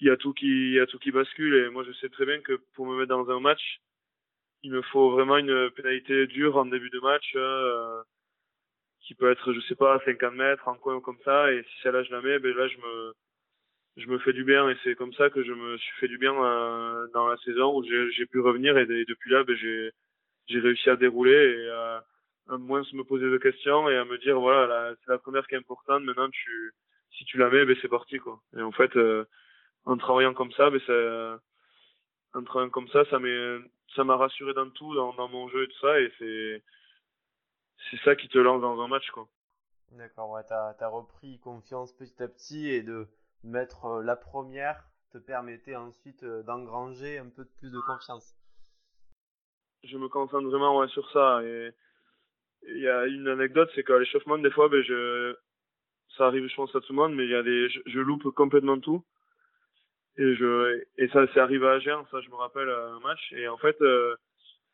[0.00, 2.08] il y a tout qui il y a tout qui bascule et moi je sais
[2.08, 3.80] très bien que pour me mettre dans un match
[4.62, 8.02] il me faut vraiment une pénalité dure en début de match euh,
[9.00, 11.52] qui peut être je sais pas 50 mètres en coin comme ça.
[11.52, 13.12] Et si celle-là je la mets ben là je me
[13.96, 14.68] je me fais du bien.
[14.70, 17.76] Et c'est comme ça que je me suis fait du bien euh, dans la saison
[17.76, 18.76] où j'ai pu revenir.
[18.78, 19.90] Et, depuis là ben j'ai
[20.48, 22.04] j'ai réussi à dérouler et à,
[22.48, 25.46] à moins se me poser de questions et à me dire voilà c'est la première
[25.46, 26.04] qui est importante.
[26.04, 26.72] Maintenant tu
[27.12, 28.40] si tu la mets ben c'est parti quoi.
[28.56, 29.24] Et en fait euh,
[29.84, 31.40] en travaillant comme ça, ben ça,
[32.34, 33.58] en travaillant comme ça, ça m'a,
[33.94, 36.62] ça m'a rassuré dans tout, dans, dans, mon jeu et tout ça, et c'est,
[37.90, 39.28] c'est ça qui te lance dans un match, quoi.
[39.92, 43.08] D'accord, ouais, t'as, t'as repris confiance petit à petit et de
[43.42, 48.36] mettre euh, la première te permettait ensuite euh, d'engranger un peu plus de confiance.
[49.82, 51.72] Je me concentre vraiment ouais, sur ça et
[52.68, 55.34] il y a une anecdote, c'est qu'à l'échauffement, des fois, ben je,
[56.16, 57.98] ça arrive, je pense à tout le monde, mais il y a des, je, je
[57.98, 59.04] loupe complètement tout
[60.20, 63.32] et je et ça c'est arrivé à Agen ça je me rappelle un match.
[63.32, 64.14] Et en fait euh,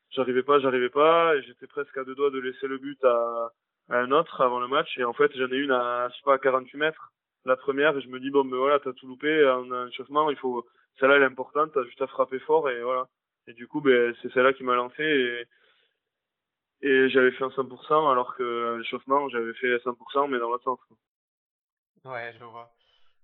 [0.09, 1.35] j'arrivais pas j'arrivais pas.
[1.35, 3.51] Et j'étais presque à deux doigts de laisser le but à,
[3.89, 4.97] à un autre avant le match.
[4.97, 7.11] Et en fait j'en ai une à je sais pas à 48 mètres
[7.45, 7.97] la première.
[7.97, 10.65] Et je me dis bon ben voilà t'as tout loupé en un échauffement il faut
[10.99, 13.07] celle-là elle est importante t'as juste à frapper fort et voilà.
[13.47, 15.45] Et du coup ben c'est celle-là qui m'a lancé et
[16.81, 20.79] et j'avais fait un 100% alors que l'échauffement j'avais fait 100% mais dans l'autre sens
[22.05, 22.76] ouais je vois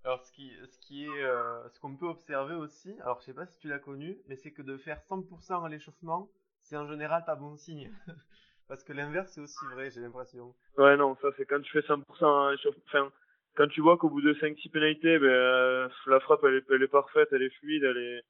[0.05, 3.33] alors, ce qui, ce qui est, euh, ce qu'on peut observer aussi, alors je sais
[3.33, 6.29] pas si tu l'as connu, mais c'est que de faire 100% à l'échauffement,
[6.61, 7.89] c'est en général pas bon signe.
[8.67, 10.53] Parce que l'inverse c'est aussi vrai, j'ai l'impression.
[10.77, 13.11] Ouais, non, ça c'est quand tu fais 100% à l'échauffement, enfin,
[13.55, 16.83] quand tu vois qu'au bout de 5-6 pénalités, ben, euh, la frappe elle est, elle
[16.83, 18.21] est parfaite, elle est fluide, elle est,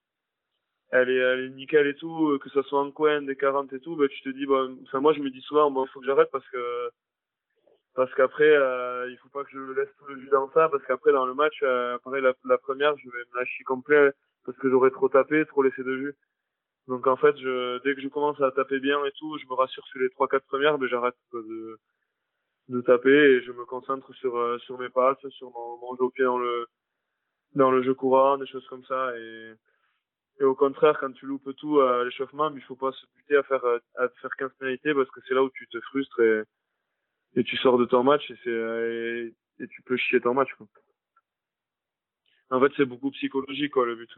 [0.91, 3.79] elle est, elle est nickel et tout, que ça soit en coin, des 40 et
[3.79, 6.05] tout, ben, tu te dis, bon, enfin, moi je me dis souvent, bon, faut que
[6.05, 6.91] j'arrête parce que
[7.95, 10.83] parce qu'après euh, il faut pas que je laisse tout le jus dans ça parce
[10.85, 14.11] qu'après dans le match euh, pareil la, première je vais me lâcher complet
[14.45, 16.15] parce que j'aurais trop tapé trop laissé de jus
[16.87, 19.53] donc en fait je dès que je commence à taper bien et tout je me
[19.53, 21.77] rassure sur les trois quatre premières mais j'arrête de
[22.69, 26.03] de taper et je me concentre sur euh, sur mes passes sur mon, mon jeu
[26.03, 26.65] au pied dans le
[27.55, 29.15] dans le jeu courant des choses comme ça.
[29.17, 29.53] Et
[30.39, 33.43] et au contraire quand tu loupes tout à l'échauffement il faut pas se buter à
[33.43, 33.63] faire
[33.97, 36.43] à faire 15 pénalités parce que c'est là où tu te frustres et
[37.35, 40.67] et tu sors de ton match et c'est et, tu peux chier ton match quoi.
[42.49, 44.11] En fait, c'est beaucoup psychologique quoi le but.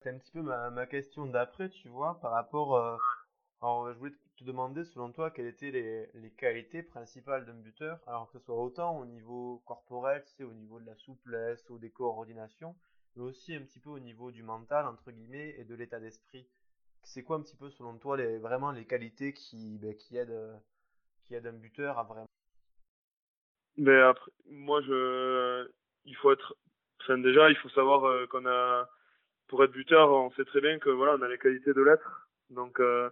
[0.00, 2.76] C'est un petit peu ma, ma question d'après, tu vois, par rapport.
[2.76, 2.96] Euh,
[3.60, 7.98] alors, je voulais te demander, selon toi, quelles étaient les, les qualités principales d'un buteur,
[8.06, 11.78] alors que ce soit autant au niveau corporel, c'est au niveau de la souplesse ou
[11.78, 12.76] des coordinations,
[13.16, 16.46] mais aussi un petit peu au niveau du mental, entre guillemets, et de l'état d'esprit.
[17.02, 20.60] C'est quoi un petit peu, selon toi, les, vraiment les qualités qui, ben, qui, aident,
[21.28, 22.04] qui aident un buteur.
[23.76, 25.68] Mais après, moi, je,
[26.06, 26.56] il faut être,
[27.02, 28.88] enfin, déjà, il faut savoir euh, qu'on a,
[29.46, 32.28] pour être buteur, on sait très bien que voilà, on a les qualités de l'être.
[32.50, 33.10] Donc, euh,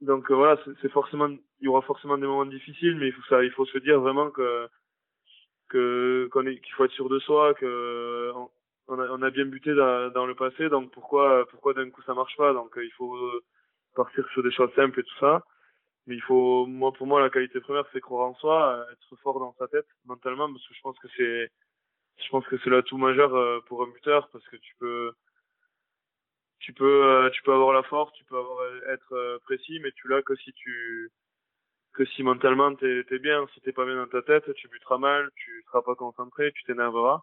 [0.00, 3.22] donc euh, voilà, c'est forcément, il y aura forcément des moments difficiles, mais il faut
[3.28, 4.68] ça, il faut se dire vraiment que
[5.68, 8.32] que qu'on est, qu'il faut être sûr de soi, que
[8.88, 12.02] on, a, on a bien buté dans, dans, le passé, donc pourquoi pourquoi d'un coup
[12.02, 12.52] ça marche pas?
[12.52, 13.16] Donc il faut
[13.94, 15.44] partir sur des choses simples et tout ça.
[16.06, 19.38] Mais il faut, moi pour moi, la qualité première, c'est croire en soi, être fort
[19.38, 21.50] dans sa tête mentalement, parce que je pense que c'est
[22.18, 25.12] je pense que c'est l'atout majeur euh, pour un buteur parce que tu peux
[26.60, 29.92] tu peux euh, tu peux avoir la force, tu peux avoir euh, être précis, mais
[29.92, 31.10] tu l'as que si tu
[31.94, 34.98] que si mentalement t'es es bien, si t'es pas bien dans ta tête, tu buteras
[34.98, 37.22] mal, tu seras pas concentré, tu t'énerveras.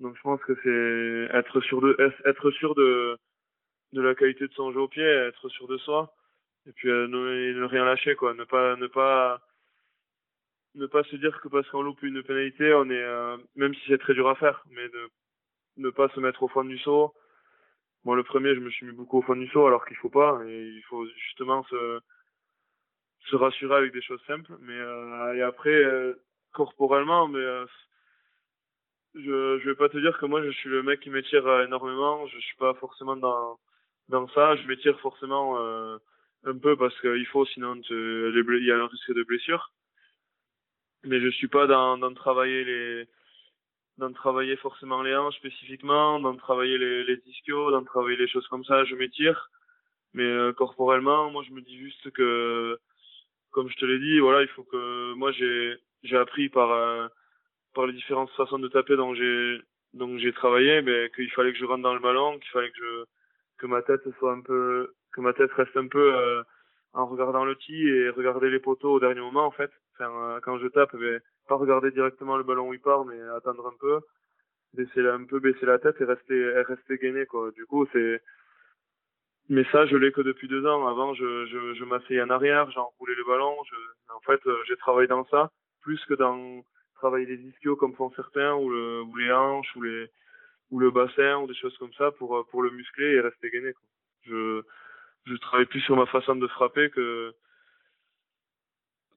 [0.00, 3.18] Donc je pense que c'est être sûr de être sûr de
[3.92, 6.14] de la qualité de son jeu au pied, être sûr de soi
[6.68, 9.40] et puis ne, ne rien lâcher quoi, ne pas ne pas
[10.74, 13.80] ne pas se dire que parce qu'on loupe une pénalité, on est, euh, même si
[13.88, 15.10] c'est très dur à faire, mais de
[15.78, 17.14] ne pas se mettre au fond du saut.
[18.04, 20.10] Moi, le premier, je me suis mis beaucoup au fond du saut, alors qu'il faut
[20.10, 22.00] pas, et il faut justement se,
[23.30, 24.52] se rassurer avec des choses simples.
[24.60, 26.14] Mais euh, et après, euh,
[26.52, 27.44] corporellement, mais
[29.14, 32.26] je je vais pas te dire que moi je suis le mec qui m'étire énormément.
[32.28, 33.58] Je suis pas forcément dans
[34.08, 34.56] dans ça.
[34.56, 35.56] Je m'étire forcément
[36.44, 39.72] un peu parce qu'il faut, sinon il y a un risque de blessure
[41.04, 43.08] mais je suis pas dans, dans travailler les
[43.98, 48.46] dans travailler forcément les hanches spécifiquement, dans travailler les, les ischios, dans travailler les choses
[48.48, 49.50] comme ça, je m'étire.
[50.14, 52.78] Mais euh, corporellement, moi je me dis juste que,
[53.50, 57.08] comme je te l'ai dit, voilà, il faut que moi j'ai j'ai appris par euh,
[57.74, 59.60] par les différentes façons de taper dont j'ai
[59.94, 62.78] donc j'ai travaillé, mais qu'il fallait que je rentre dans le ballon, qu'il fallait que
[62.78, 63.04] je
[63.58, 66.42] que ma tête soit un peu que ma tête reste un peu euh,
[66.92, 69.70] en regardant le tee et regarder les poteaux au dernier moment en fait.
[70.00, 73.66] Euh, quand je tape, ben, pas regarder directement le ballon où il part, mais attendre
[73.66, 74.00] un peu,
[74.74, 77.50] baisser un peu baisser la tête et rester rester gainé quoi.
[77.50, 78.22] Du coup c'est
[79.48, 80.86] mais ça je l'ai que depuis deux ans.
[80.86, 83.56] Avant je je, je m'asseyais en arrière, j'enroulais le ballon.
[83.68, 83.76] Je...
[84.14, 85.50] En fait euh, j'ai travaillé dans ça
[85.82, 86.62] plus que dans
[86.94, 90.06] travailler les ischios comme font certains ou le ou les hanches ou les
[90.70, 93.72] ou le bassin ou des choses comme ça pour pour le muscler et rester gainé
[93.72, 93.88] quoi.
[94.22, 94.62] Je
[95.26, 97.34] je travaille plus sur ma façon de frapper que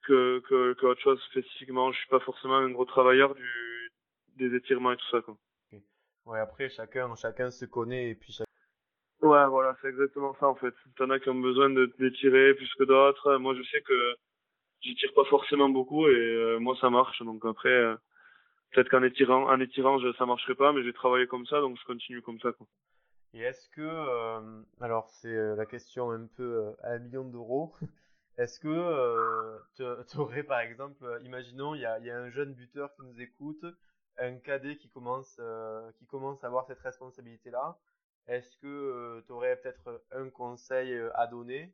[0.04, 1.91] que, que, que autre chose spécifiquement.
[1.91, 3.91] Je suis pas forcément un gros travailleur du,
[4.38, 5.38] des étirements et tout ça, quoi.
[6.26, 8.38] Ouais, après, chacun, chacun se connaît et puis
[9.22, 10.74] Ouais, voilà, c'est exactement ça, en fait.
[10.97, 13.38] T'en as qui ont besoin de d'étirer plus que d'autres.
[13.38, 14.16] Moi, je sais que
[14.82, 17.22] j'étire pas forcément beaucoup et euh, moi, ça marche.
[17.24, 17.95] Donc après, euh,
[18.72, 21.78] peut-être qu'en étirant, en étirant, je, ça marcherait pas, mais j'ai travaillé comme ça, donc
[21.80, 22.68] je continue comme ça, quoi.
[23.34, 27.73] Et est-ce que, euh, alors c'est la question un peu à un million d'euros,
[28.38, 32.29] est-ce que euh, tu aurais par exemple, euh, imaginons, il y a, y a, un
[32.29, 33.65] jeune buteur qui nous écoute,
[34.17, 37.77] un cadet qui commence, euh, qui commence à avoir cette responsabilité-là.
[38.27, 41.73] Est-ce que euh, tu aurais peut-être un conseil euh, à donner?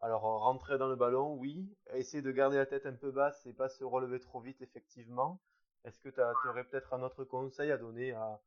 [0.00, 1.68] Alors rentrer dans le ballon, oui.
[1.94, 5.40] Essayer de garder la tête un peu basse et pas se relever trop vite, effectivement.
[5.84, 8.40] Est-ce que tu aurais peut-être un autre conseil à donner à,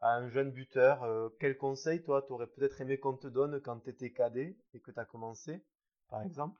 [0.00, 1.04] à un jeune buteur
[1.40, 4.80] Quel conseil, toi, tu aurais peut-être aimé qu'on te donne quand tu étais cadet et
[4.80, 5.62] que tu as commencé,
[6.10, 6.58] par exemple?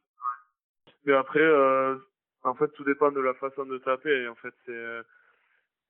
[1.04, 1.96] Mais après, euh,
[2.42, 4.28] en fait, tout dépend de la façon de taper.
[4.28, 5.02] En fait, c'est euh,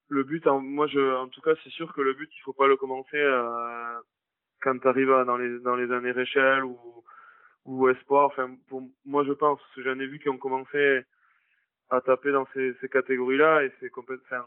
[0.09, 0.47] le but.
[0.47, 3.17] Moi, je, en tout cas, c'est sûr que le but, il faut pas le commencer
[3.17, 4.01] euh,
[4.61, 6.79] quand tu arrives dans les dans les années Réchelle ou
[7.65, 8.27] ou espoir.
[8.27, 11.03] Enfin, pour moi, je pense j'en ai vu qui ont commencé
[11.91, 14.45] à taper dans ces, ces catégories-là et c'est complètement,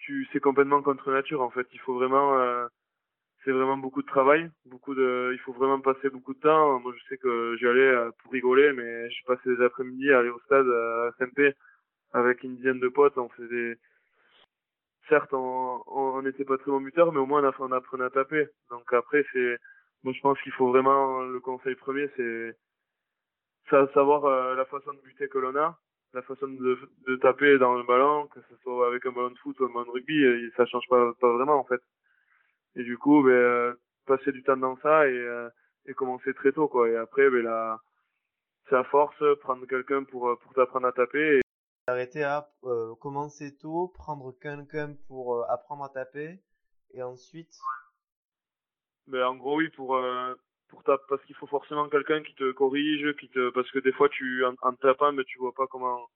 [0.00, 1.42] tu, c'est complètement contre nature.
[1.42, 2.66] En fait, il faut vraiment euh,
[3.44, 6.78] c'est vraiment beaucoup de travail, beaucoup de, il faut vraiment passer beaucoup de temps.
[6.80, 10.18] Moi, je sais que j'y allais euh, pour rigoler, mais je passais des après-midi à
[10.18, 11.54] aller au stade à SMP
[12.12, 13.16] avec une dizaine de potes.
[13.18, 13.78] On faisait,
[15.08, 18.48] certes, on, on n'était pas très bon buteur, mais au moins on, apprenait à taper.
[18.70, 19.58] Donc après, c'est,
[20.02, 22.56] moi, je pense qu'il faut vraiment le conseil premier, c'est
[23.94, 25.78] savoir euh, la façon de buter que l'on a,
[26.12, 29.38] la façon de, de taper dans le ballon, que ce soit avec un ballon de
[29.38, 31.80] foot ou un ballon de rugby, ça change pas, pas vraiment en fait.
[32.76, 33.74] Et du coup, ben, euh,
[34.06, 35.48] passer du temps dans ça et, euh,
[35.86, 36.88] et commencer très tôt, quoi.
[36.88, 37.80] Et après, ben, là,
[38.68, 41.38] c'est à force prendre quelqu'un pour pour t'apprendre à taper.
[41.38, 41.40] Et...
[41.86, 42.48] Arrêter à
[43.00, 46.40] commencer tôt, prendre quelqu'un pour apprendre à taper,
[46.92, 47.56] et ensuite.
[49.06, 50.00] Ben, en gros, oui, pour
[50.70, 50.98] pour ta...
[51.08, 54.44] parce qu'il faut forcément quelqu'un qui te corrige, qui te parce que des fois tu
[54.44, 56.08] en, en tapant, mais tu vois pas comment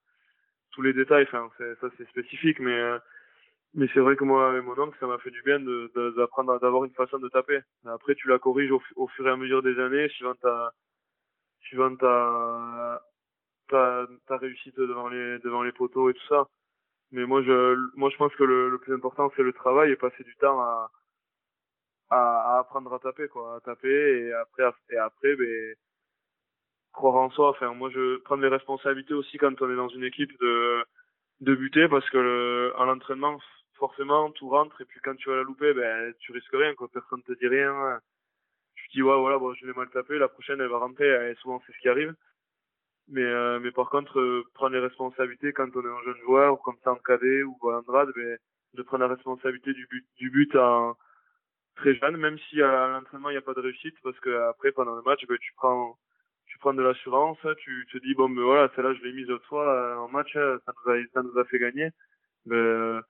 [0.73, 1.27] tous les détails.
[1.31, 1.51] Enfin,
[1.81, 2.99] ça c'est spécifique, mais
[3.75, 6.85] mais c'est vrai que moi, avec mon oncle, ça m'a fait du bien d'apprendre, d'avoir
[6.85, 7.61] une façon de taper.
[7.87, 10.73] Après, tu la corriges au, fur et à mesure des années, suivant ta,
[11.63, 13.03] suivant ta,
[13.69, 16.47] ta, ta réussite devant les, devant les poteaux et tout ça.
[17.11, 19.97] Mais moi, je, moi, je pense que le, le plus important, c'est le travail et
[19.97, 20.91] passer du temps à,
[22.11, 23.89] à, à, apprendre à taper, quoi, à taper
[24.27, 25.75] et après, et après, ben,
[26.93, 27.51] croire en soi.
[27.51, 30.85] Enfin, moi, je prends les responsabilités aussi quand on est dans une équipe de,
[31.41, 33.39] de buter parce que le, à l'entraînement,
[33.75, 36.89] forcément, tout rentre, et puis quand tu vas la louper, ben, tu risques rien, quoi.
[36.93, 38.01] Personne te dit rien.
[38.77, 41.35] Tu dis, ouais, voilà, bon, je l'ai mal tapé, la prochaine, elle va rentrer, et
[41.37, 42.15] souvent, c'est ce qui arrive.
[43.09, 46.55] Mais, euh, mais par contre, euh, prendre les responsabilités quand on est un jeune joueur,
[46.55, 48.39] ou comme ça en cadet, ou en grade, ben,
[48.75, 50.97] de prendre la responsabilité du but, du but en
[51.77, 54.73] très jeune, même si à l'entraînement, il n'y a pas de réussite, parce que après,
[54.73, 55.99] pendant le match, ben, tu prends,
[56.47, 59.65] tu prends de l'assurance, tu te dis, bon, ben voilà, celle-là, je l'ai mise autrefois
[59.65, 61.91] fois euh, en match, ça nous a, ça nous a fait gagner.
[62.47, 63.03] Ben,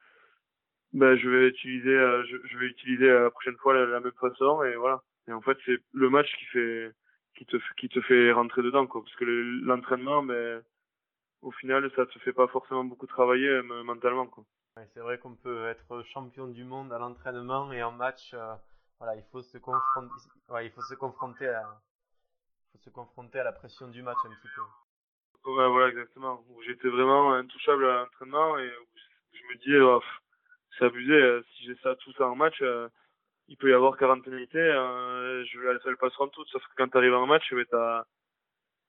[0.94, 4.62] ben je vais utiliser euh, je, je, vais utiliser la prochaine fois la, même façon
[4.62, 6.92] et voilà et en fait c'est le match qui fait
[7.36, 10.62] qui te qui te fait rentrer dedans quoi parce que l'entraînement ben,
[11.42, 14.44] au final ça te fait pas forcément beaucoup travailler euh, mentalement quoi
[14.92, 18.54] c'est vrai qu'on peut être champion du monde à l'entraînement et en match euh,
[18.98, 20.14] voilà il faut se confronter
[20.48, 21.80] ouais, il faut se confronter à
[22.72, 26.88] faut se confronter à la pression du match un petit peu ouais voilà exactement j'étais
[26.88, 28.70] vraiment intouchable à l'entraînement et
[29.32, 30.02] je me disais oh,
[30.78, 31.12] c'est abusé.
[31.12, 32.88] Euh, si j'ai ça tout ça en match, euh,
[33.48, 34.58] il peut y avoir 40 pénalités.
[34.58, 36.48] Euh, je, elles, elles passeront toutes.
[36.48, 38.04] Sauf que quand tu arrives en match, tu t'as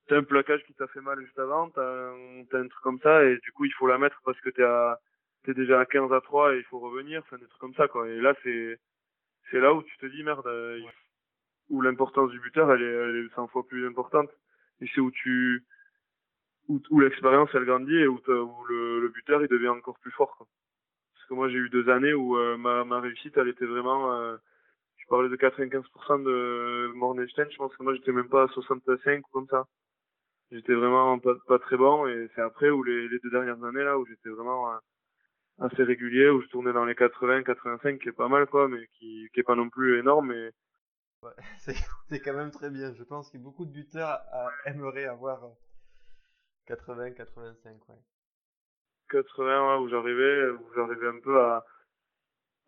[0.07, 2.99] t'as un plaquage qui t'a fait mal juste avant, t'as un, as un truc comme
[2.99, 4.99] ça, et du coup il faut la mettre parce que t'es à
[5.45, 7.87] t'es déjà à 15 à 3 et il faut revenir, enfin des trucs comme ça
[7.87, 8.07] quoi.
[8.09, 8.79] Et là c'est
[9.51, 10.47] c'est là où tu te dis merde,
[11.69, 14.29] où l'importance du buteur elle est, elle est 100 fois plus importante.
[14.81, 15.63] Et c'est où tu
[16.67, 20.11] où, où l'expérience elle grandit et où, où le, le buteur il devient encore plus
[20.11, 20.47] fort quoi.
[21.25, 24.13] Parce que moi, j'ai eu deux années où euh, ma, ma réussite, elle était vraiment...
[24.13, 24.37] Euh,
[24.97, 29.27] je parlais de 95% de Mornestein, je pense que moi, j'étais même pas à 65
[29.27, 29.65] ou comme ça.
[30.51, 33.83] J'étais vraiment pas, pas très bon et c'est après où les, les deux dernières années
[33.83, 34.77] là où j'étais vraiment euh,
[35.59, 38.87] assez régulier où je tournais dans les 80 85 qui est pas mal quoi mais
[38.99, 40.51] qui qui est pas non plus énorme mais
[41.23, 41.31] ouais,
[42.09, 42.93] c'est quand même très bien.
[42.93, 44.19] Je pense que beaucoup de buteurs
[44.65, 45.41] aimeraient avoir
[46.67, 47.95] 80 85 ouais.
[49.11, 51.65] 80 où j'arrivais où j'arrivais un peu à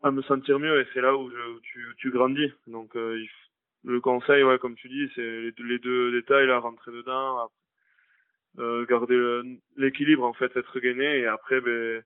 [0.03, 2.53] à me sentir mieux et c'est là où, je, tu tu grandis.
[2.67, 3.21] Donc euh,
[3.83, 7.49] le conseil ouais comme tu dis c'est les, les, deux détails là rentrer dedans
[8.59, 9.41] euh, garder
[9.75, 12.03] l'équilibre en fait être gainé et après ben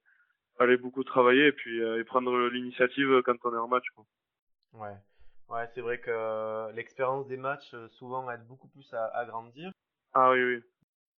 [0.61, 4.05] aller beaucoup travailler et puis euh, et prendre l'initiative quand on est en match quoi.
[4.73, 4.95] ouais
[5.49, 9.71] ouais c'est vrai que l'expérience des matchs souvent aide beaucoup plus à, à grandir
[10.13, 10.63] ah oui oui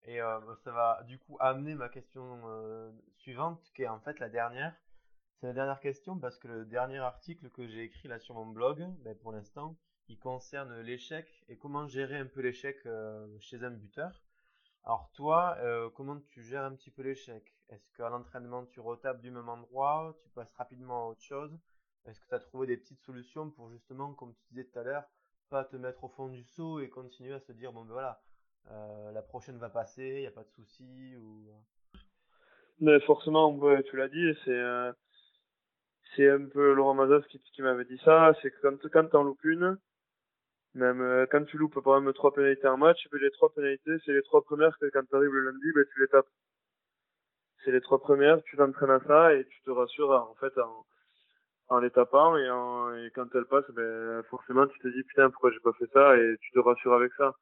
[0.05, 4.19] et euh, ça va du coup amener ma question euh, suivante, qui est en fait
[4.19, 4.75] la dernière.
[5.39, 8.45] C'est la dernière question parce que le dernier article que j'ai écrit là sur mon
[8.45, 9.77] blog, ben, pour l'instant,
[10.09, 14.21] il concerne l'échec et comment gérer un peu l'échec euh, chez un buteur.
[14.85, 15.57] Alors toi,
[15.95, 17.52] comment tu gères un petit peu l'échec?
[17.73, 21.57] Est-ce qu'à l'entraînement tu retapes du même endroit, tu passes rapidement à autre chose?
[22.05, 24.83] Est-ce que tu as trouvé des petites solutions pour justement, comme tu disais tout à
[24.83, 25.05] l'heure,
[25.49, 28.21] pas te mettre au fond du seau et continuer à se dire bon ben voilà,
[28.69, 31.49] euh, la prochaine va passer, il n'y a pas de souci ou...
[32.79, 34.91] Mais forcément, tu l'as dit, c'est euh,
[36.15, 39.43] c'est un peu Laurent Mazas qui, m'avait dit ça, c'est que quand, quand t'en loupes
[39.43, 39.79] une,
[40.75, 44.13] même euh, quand tu loupes par exemple trois pénalités en match, les trois pénalités, c'est
[44.13, 46.29] les trois premières que quand t'arrives le lundi, ben, tu les tapes.
[47.63, 50.85] C'est les trois premières, tu t'entraînes à ça et tu te rassures en fait en,
[51.69, 55.29] en les tapant et, en, et quand elles passent, ben, forcément tu te dis putain
[55.29, 57.33] pourquoi j'ai pas fait ça et tu te rassures avec ça.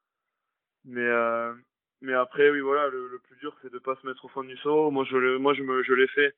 [0.84, 1.54] Mais euh,
[2.02, 4.44] mais après oui voilà le, le plus dur c'est de pas se mettre au fond
[4.44, 4.90] du saut.
[4.90, 6.34] Moi je moi je me je l'ai fait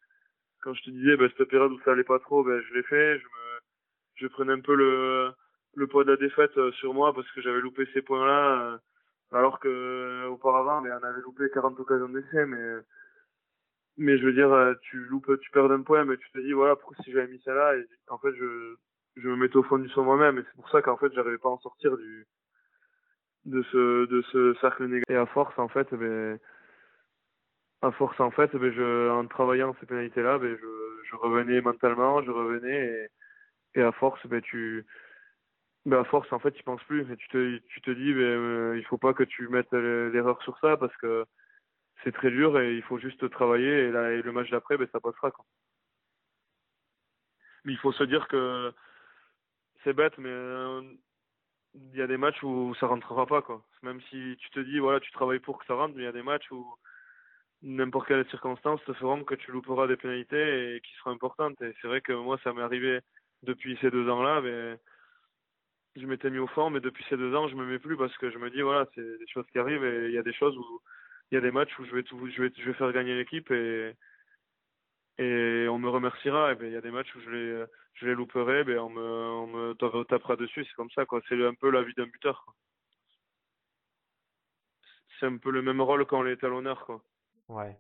[0.62, 2.82] quand je te disais bah, cette période où ça allait pas trop ben je l'ai
[2.85, 3.18] fait.
[3.18, 3.61] Je me
[4.16, 5.32] je prenais un peu le
[5.76, 8.72] le poids de la défaite euh, sur moi parce que j'avais loupé ces points là
[8.74, 8.78] euh,
[9.32, 12.80] alors que auparavant mais on avait loupé 40 occasions d'essai mais
[13.97, 16.76] mais je veux dire tu loupes tu perds un point mais tu te dis voilà
[16.76, 18.76] pourquoi si j'avais mis ça là et en fait je
[19.16, 21.38] je me mettais au fond du saut moi-même et c'est pour ça qu'en fait j'arrivais
[21.38, 22.26] pas à en sortir du
[23.47, 25.11] de ce de ce cercle négatif.
[25.11, 26.38] Et à force en fait, ben,
[27.82, 31.61] à force en fait, ben, je, en travaillant ces pénalités là, ben, je, je revenais
[31.61, 33.09] mentalement, je revenais
[33.74, 34.86] et, et à force, ben, tu
[35.86, 37.03] ben à force, en fait, tu penses plus.
[37.12, 40.40] Et tu te, tu te dis, ben, euh, il faut pas que tu mettes l'erreur
[40.42, 41.24] sur ça parce que
[42.05, 44.86] c'est très dur et il faut juste travailler et, là, et le match d'après, ben,
[44.92, 45.30] ça passera.
[45.30, 45.44] Quoi.
[47.64, 48.72] Mais il faut se dire que
[49.82, 50.82] c'est bête, mais euh,
[51.74, 53.42] il y a des matchs où ça rentrera pas.
[53.42, 53.64] Quoi.
[53.82, 56.09] Même si tu te dis, voilà, tu travailles pour que ça rentre, mais il y
[56.09, 56.66] a des matchs où
[57.62, 61.61] n'importe quelle circonstance te feront que tu louperas des pénalités et qui seront importantes.
[61.62, 63.00] Et c'est vrai que moi, ça m'est arrivé
[63.42, 64.42] depuis ces deux ans-là.
[64.42, 64.78] Mais
[65.96, 68.16] je m'étais mis au fond, mais depuis ces deux ans, je me mets plus parce
[68.18, 70.34] que je me dis, voilà, c'est des choses qui arrivent et il y a des
[70.34, 70.80] choses où
[71.35, 72.16] il y a des matchs où je vais tout,
[72.74, 73.97] faire gagner l'équipe et
[75.68, 76.53] on me remerciera.
[76.53, 77.66] Et ben il y a des matchs où je
[78.03, 80.64] les louperai, ben on me on me tapera dessus.
[80.64, 81.20] C'est comme ça quoi.
[81.28, 82.47] C'est un peu la vie d'un buteur.
[85.18, 87.03] C'est un peu le même rôle quand on est talonneur quoi.
[87.49, 87.76] Ouais.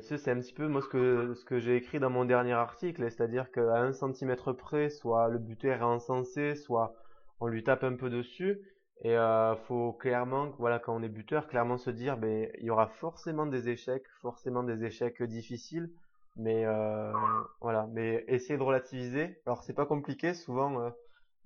[0.00, 2.54] Sais, c'est un petit peu moi ce que ce que j'ai écrit dans mon dernier
[2.54, 6.96] article, c'est-à-dire qu'à un centimètre près, soit le buteur est encensé, soit
[7.38, 8.58] on lui tape un peu dessus.
[9.02, 12.70] Et euh, faut clairement, voilà, quand on est buteur, clairement se dire, ben, il y
[12.70, 15.90] aura forcément des échecs, forcément des échecs difficiles,
[16.36, 17.12] mais euh,
[17.60, 19.40] voilà, mais essayer de relativiser.
[19.44, 20.90] Alors c'est pas compliqué, souvent euh,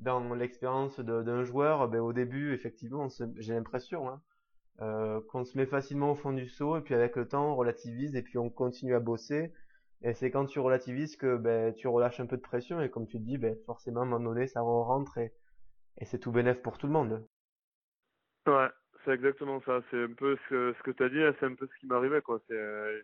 [0.00, 4.20] dans l'expérience d'un joueur, ben, au début, effectivement, j'ai l'impression hein,
[4.82, 7.56] euh, qu'on se met facilement au fond du seau, et puis avec le temps, on
[7.56, 9.52] relativise, et puis on continue à bosser.
[10.02, 13.06] Et c'est quand tu relativises que ben, tu relâches un peu de pression, et comme
[13.06, 15.32] tu te dis, ben, forcément, à un moment donné, ça rentre et
[15.98, 17.26] et c'est tout bénéf pour tout le monde.
[18.46, 18.68] Ouais,
[19.04, 19.82] c'est exactement ça.
[19.90, 22.22] C'est un peu ce, ce que tu as dit, c'est un peu ce qui m'arrivait.
[22.22, 22.40] quoi.
[22.48, 23.00] C'est, euh,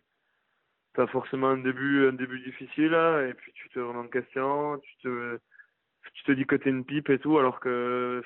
[0.95, 2.95] t'as forcément un début, un début difficile,
[3.28, 5.38] et puis tu te remets en question, tu te,
[6.14, 8.22] tu te dis que t'es une pipe et tout, alors que,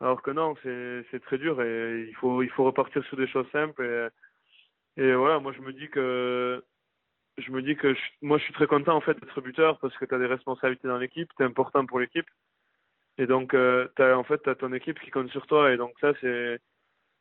[0.00, 3.28] alors que non, c'est, c'est très dur et il faut, il faut repartir sur des
[3.28, 4.08] choses simples et,
[5.02, 6.64] et voilà, moi je me dis que,
[7.38, 10.04] je me dis que moi je suis très content en fait d'être buteur parce que
[10.06, 12.26] tu as des responsabilités dans l'équipe, t'es important pour l'équipe
[13.20, 15.72] et donc, euh, en fait, tu as ton équipe qui compte sur toi.
[15.72, 16.58] Et donc, ça, c'est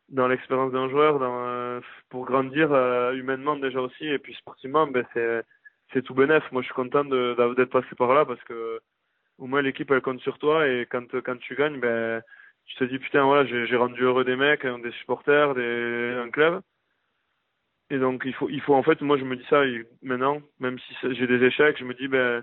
[0.07, 5.05] dans l'expérience d'un joueur, euh, pour grandir euh, humainement déjà aussi, et puis sportivement, ben,
[5.13, 6.43] c'est, tout bénef.
[6.53, 8.79] Moi, je suis content d'être passé par là parce que
[9.39, 10.67] au moins l'équipe, elle compte sur toi.
[10.69, 12.21] Et quand, quand tu gagnes, ben,
[12.65, 16.15] tu te dis, putain, voilà, j'ai, j'ai rendu heureux des mecs, hein, des supporters, des,
[16.17, 16.61] un club.
[17.89, 19.63] Et donc, il faut, il faut, en fait, moi, je me dis ça
[20.01, 22.41] maintenant, même si j'ai des échecs, je me dis, ben,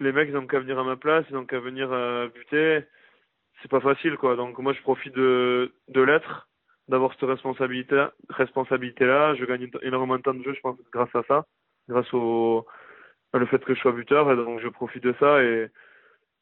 [0.00, 2.84] les mecs ils ont qu'à venir à ma place, ils ont qu'à venir euh, buter.
[3.62, 4.36] C'est pas facile quoi.
[4.36, 6.48] Donc moi je profite de, de l'être,
[6.88, 9.34] d'avoir cette responsabilité responsabilité là.
[9.34, 11.46] Je gagne énormément de temps de jeu, je pense, grâce à ça,
[11.88, 12.66] grâce au
[13.34, 14.30] le fait que je sois buteur.
[14.32, 15.68] Et donc je profite de ça et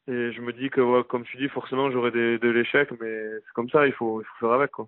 [0.07, 3.39] et je me dis que ouais, comme tu dis, forcément j'aurai des de l'échec, mais
[3.45, 4.87] c'est comme ça, il faut il faut faire avec quoi.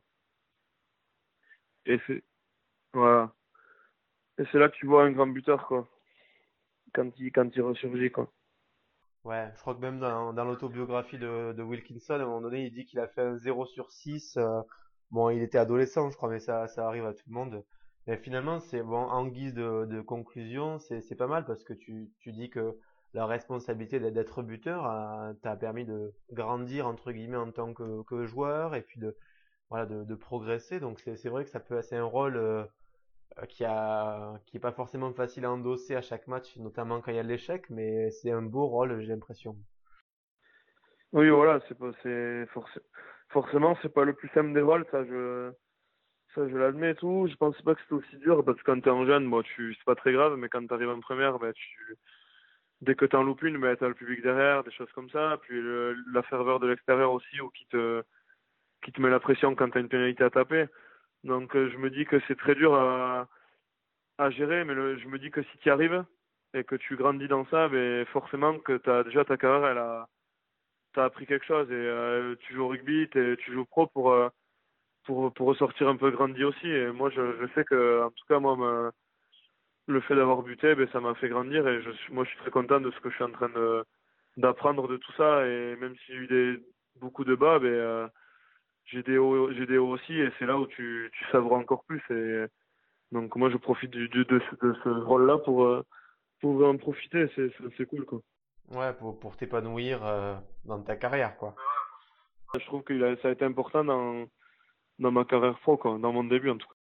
[1.85, 2.23] Et c'est
[2.93, 3.33] voilà.
[4.39, 5.87] Et c'est là que tu vois un grand buteur quoi.
[6.93, 8.31] Quand il quand il ressurgit quoi.
[9.27, 12.65] Ouais, je crois que même dans, dans l'autobiographie de, de Wilkinson, à un moment donné,
[12.65, 14.37] il dit qu'il a fait un 0 sur 6.
[14.37, 14.61] Euh,
[15.11, 17.65] bon, il était adolescent, je crois, mais ça, ça arrive à tout le monde.
[18.07, 22.31] Mais finalement, c'est bon, en guise de, conclusion, c'est, pas mal parce que tu, tu
[22.31, 22.79] dis que
[23.13, 24.83] la responsabilité d'être buteur
[25.41, 29.17] t'a permis de grandir entre guillemets en tant que, joueur et puis de
[29.69, 30.79] voilà de, progresser.
[30.79, 32.63] Donc c'est, vrai que ça peut c'est un rôle euh,
[33.49, 37.17] qui a qui est pas forcément facile à endosser à chaque match, notamment quand il
[37.17, 39.55] y a l'échec, mais c'est un beau rôle, j'ai l'impression.
[41.13, 42.45] Oui, voilà, c'est pas c'est
[43.29, 45.51] forcément c'est pas le plus simple des rôles, ça je
[46.35, 47.27] ça je l'admets et tout.
[47.29, 49.73] Je pensais pas que c'était aussi dur parce que quand t'es en jeune, bon tu
[49.75, 51.97] c'est pas très grave, mais quand t'arrives en première, ben tu
[52.81, 55.59] dès que t'en loupes une, ben t'as le public derrière, des choses comme ça, puis
[56.13, 58.03] la ferveur de l'extérieur aussi ou qui te
[58.83, 60.67] qui te met la pression quand t'as une pénalité à taper.
[61.27, 63.27] Donc euh, je me dis que c'est très dur à,
[64.17, 66.03] à gérer, mais le, je me dis que si tu y arrives
[66.53, 70.07] et que tu grandis dans ça, ben forcément que déjà ta carrière, elle a,
[70.93, 74.29] t'as appris quelque chose et euh, tu joues au rugby, tu joues pro pour euh,
[75.05, 76.67] pour pour ressortir un peu grandi aussi.
[76.67, 78.91] Et moi je, je sais que en tout cas moi
[79.87, 82.51] le fait d'avoir buté, ben ça m'a fait grandir et je moi je suis très
[82.51, 83.51] content de ce que je suis en train
[84.37, 86.63] d'apprendre de tout ça et même s'il y a eu des
[87.01, 88.09] beaucoup de bas, ben
[88.87, 91.83] j'ai des hauts, j'ai des hauts aussi et c'est là où tu, tu savres encore
[91.83, 92.01] plus.
[92.09, 92.45] Et
[93.11, 94.41] donc moi je profite du, de, de,
[94.83, 95.85] ce rôle-là pour, euh,
[96.41, 97.29] pour en profiter.
[97.35, 98.21] C'est, c'est cool quoi.
[98.69, 100.35] Ouais, pour, pour t'épanouir euh,
[100.65, 101.55] dans ta carrière quoi.
[102.57, 104.25] Je trouve que ça a été important dans,
[104.99, 106.73] dans ma carrière pro quoi, dans mon début en tout cas.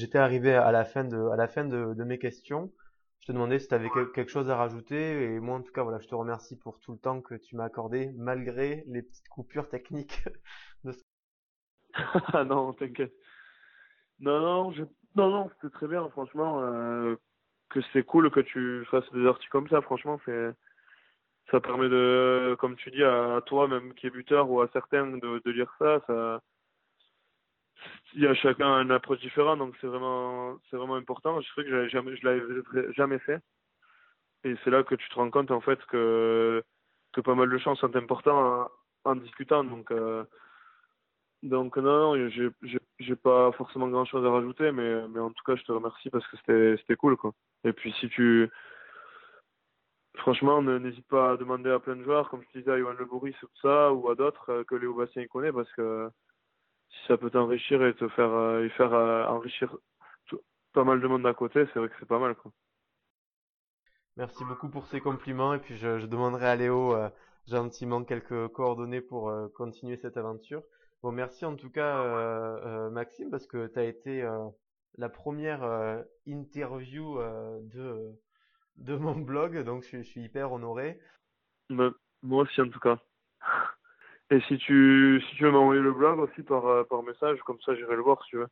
[0.00, 2.72] J'étais arrivé à la fin de, à la fin de, de mes questions.
[3.20, 5.82] Je te demandais si tu avais quelque chose à rajouter et moi en tout cas
[5.82, 9.28] voilà, je te remercie pour tout le temps que tu m'as accordé malgré les petites
[9.28, 10.24] coupures techniques
[10.84, 11.02] de ce
[12.46, 13.12] non, t'inquiète.
[14.20, 14.82] Non, non, je...
[15.16, 16.60] non, non, c'était très bien, franchement.
[16.62, 17.16] Euh,
[17.70, 20.52] que c'est cool que tu fasses des articles comme ça, franchement, c'est
[21.50, 25.06] ça permet de, comme tu dis, à, toi même qui est buteur ou à certains
[25.06, 26.42] de, lire ça, ça,
[28.14, 31.40] il y a chacun un approche différent, donc c'est vraiment, c'est vraiment important.
[31.40, 33.40] Je sais que j'avais jamais, je l'avais jamais fait.
[34.44, 36.62] Et c'est là que tu te rends compte, en fait, que,
[37.12, 38.70] que pas mal de choses sont importantes
[39.04, 39.64] en, discutant.
[39.64, 40.24] Donc, euh,
[41.42, 45.54] donc non, non, j'ai, pas forcément grand chose à rajouter, mais, mais en tout cas,
[45.54, 46.36] je te remercie parce que
[46.76, 47.32] c'était, cool, quoi.
[47.64, 48.50] Et puis, si tu,
[50.16, 53.04] franchement, n'hésite pas à demander à plein de joueurs, comme je disais, à Yohan Le
[53.04, 56.10] Bourris ou ça, ou à d'autres euh, que Léo Bastien connaît, parce que
[56.90, 59.76] si ça peut t'enrichir et te faire, euh, et faire euh, enrichir
[60.72, 62.34] pas mal de monde à côté, c'est vrai que c'est pas mal.
[62.34, 62.50] Quoi.
[64.16, 66.96] Merci beaucoup pour ces compliments et puis je, demanderai à Léo
[67.46, 70.62] gentiment quelques coordonnées pour continuer cette aventure.
[71.02, 74.28] Bon, merci en tout cas Maxime parce que tu as été
[74.96, 77.18] la première interview
[77.62, 78.12] de,
[78.76, 81.00] de mon blog, donc je, je suis hyper honoré.
[81.70, 81.92] moi
[82.22, 82.98] aussi en tout cas.
[84.30, 87.60] Et si tu, si tu veux m'envoyer le blog aussi par, euh, par message, comme
[87.62, 88.48] ça j'irai le voir si tu veux.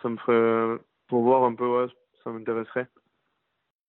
[0.00, 2.88] Ça me ferait, pour voir un peu, ouais, ça m'intéresserait.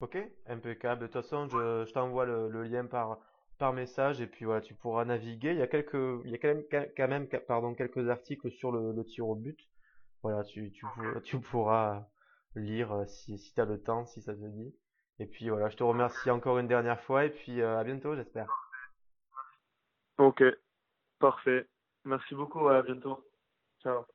[0.01, 0.17] Ok,
[0.47, 1.01] impeccable.
[1.01, 3.19] De toute façon, je, je t'envoie le, le, lien par,
[3.58, 5.51] par message et puis voilà, tu pourras naviguer.
[5.51, 6.64] Il y a quelques, il y a quand même,
[6.95, 9.60] quand même pardon, quelques articles sur le, le tir au but.
[10.24, 10.86] Voilà, tu, tu,
[11.24, 12.08] tu pourras
[12.56, 14.74] lire euh, si, si tu as le temps, si ça te dit.
[15.20, 18.16] Et puis voilà, je te remercie encore une dernière fois et puis euh, à bientôt,
[18.16, 18.47] j'espère.
[20.18, 20.41] Ok,
[21.20, 21.68] Parfait.
[22.03, 22.68] Merci beaucoup.
[22.68, 23.24] À bientôt.
[23.82, 24.06] Ciao.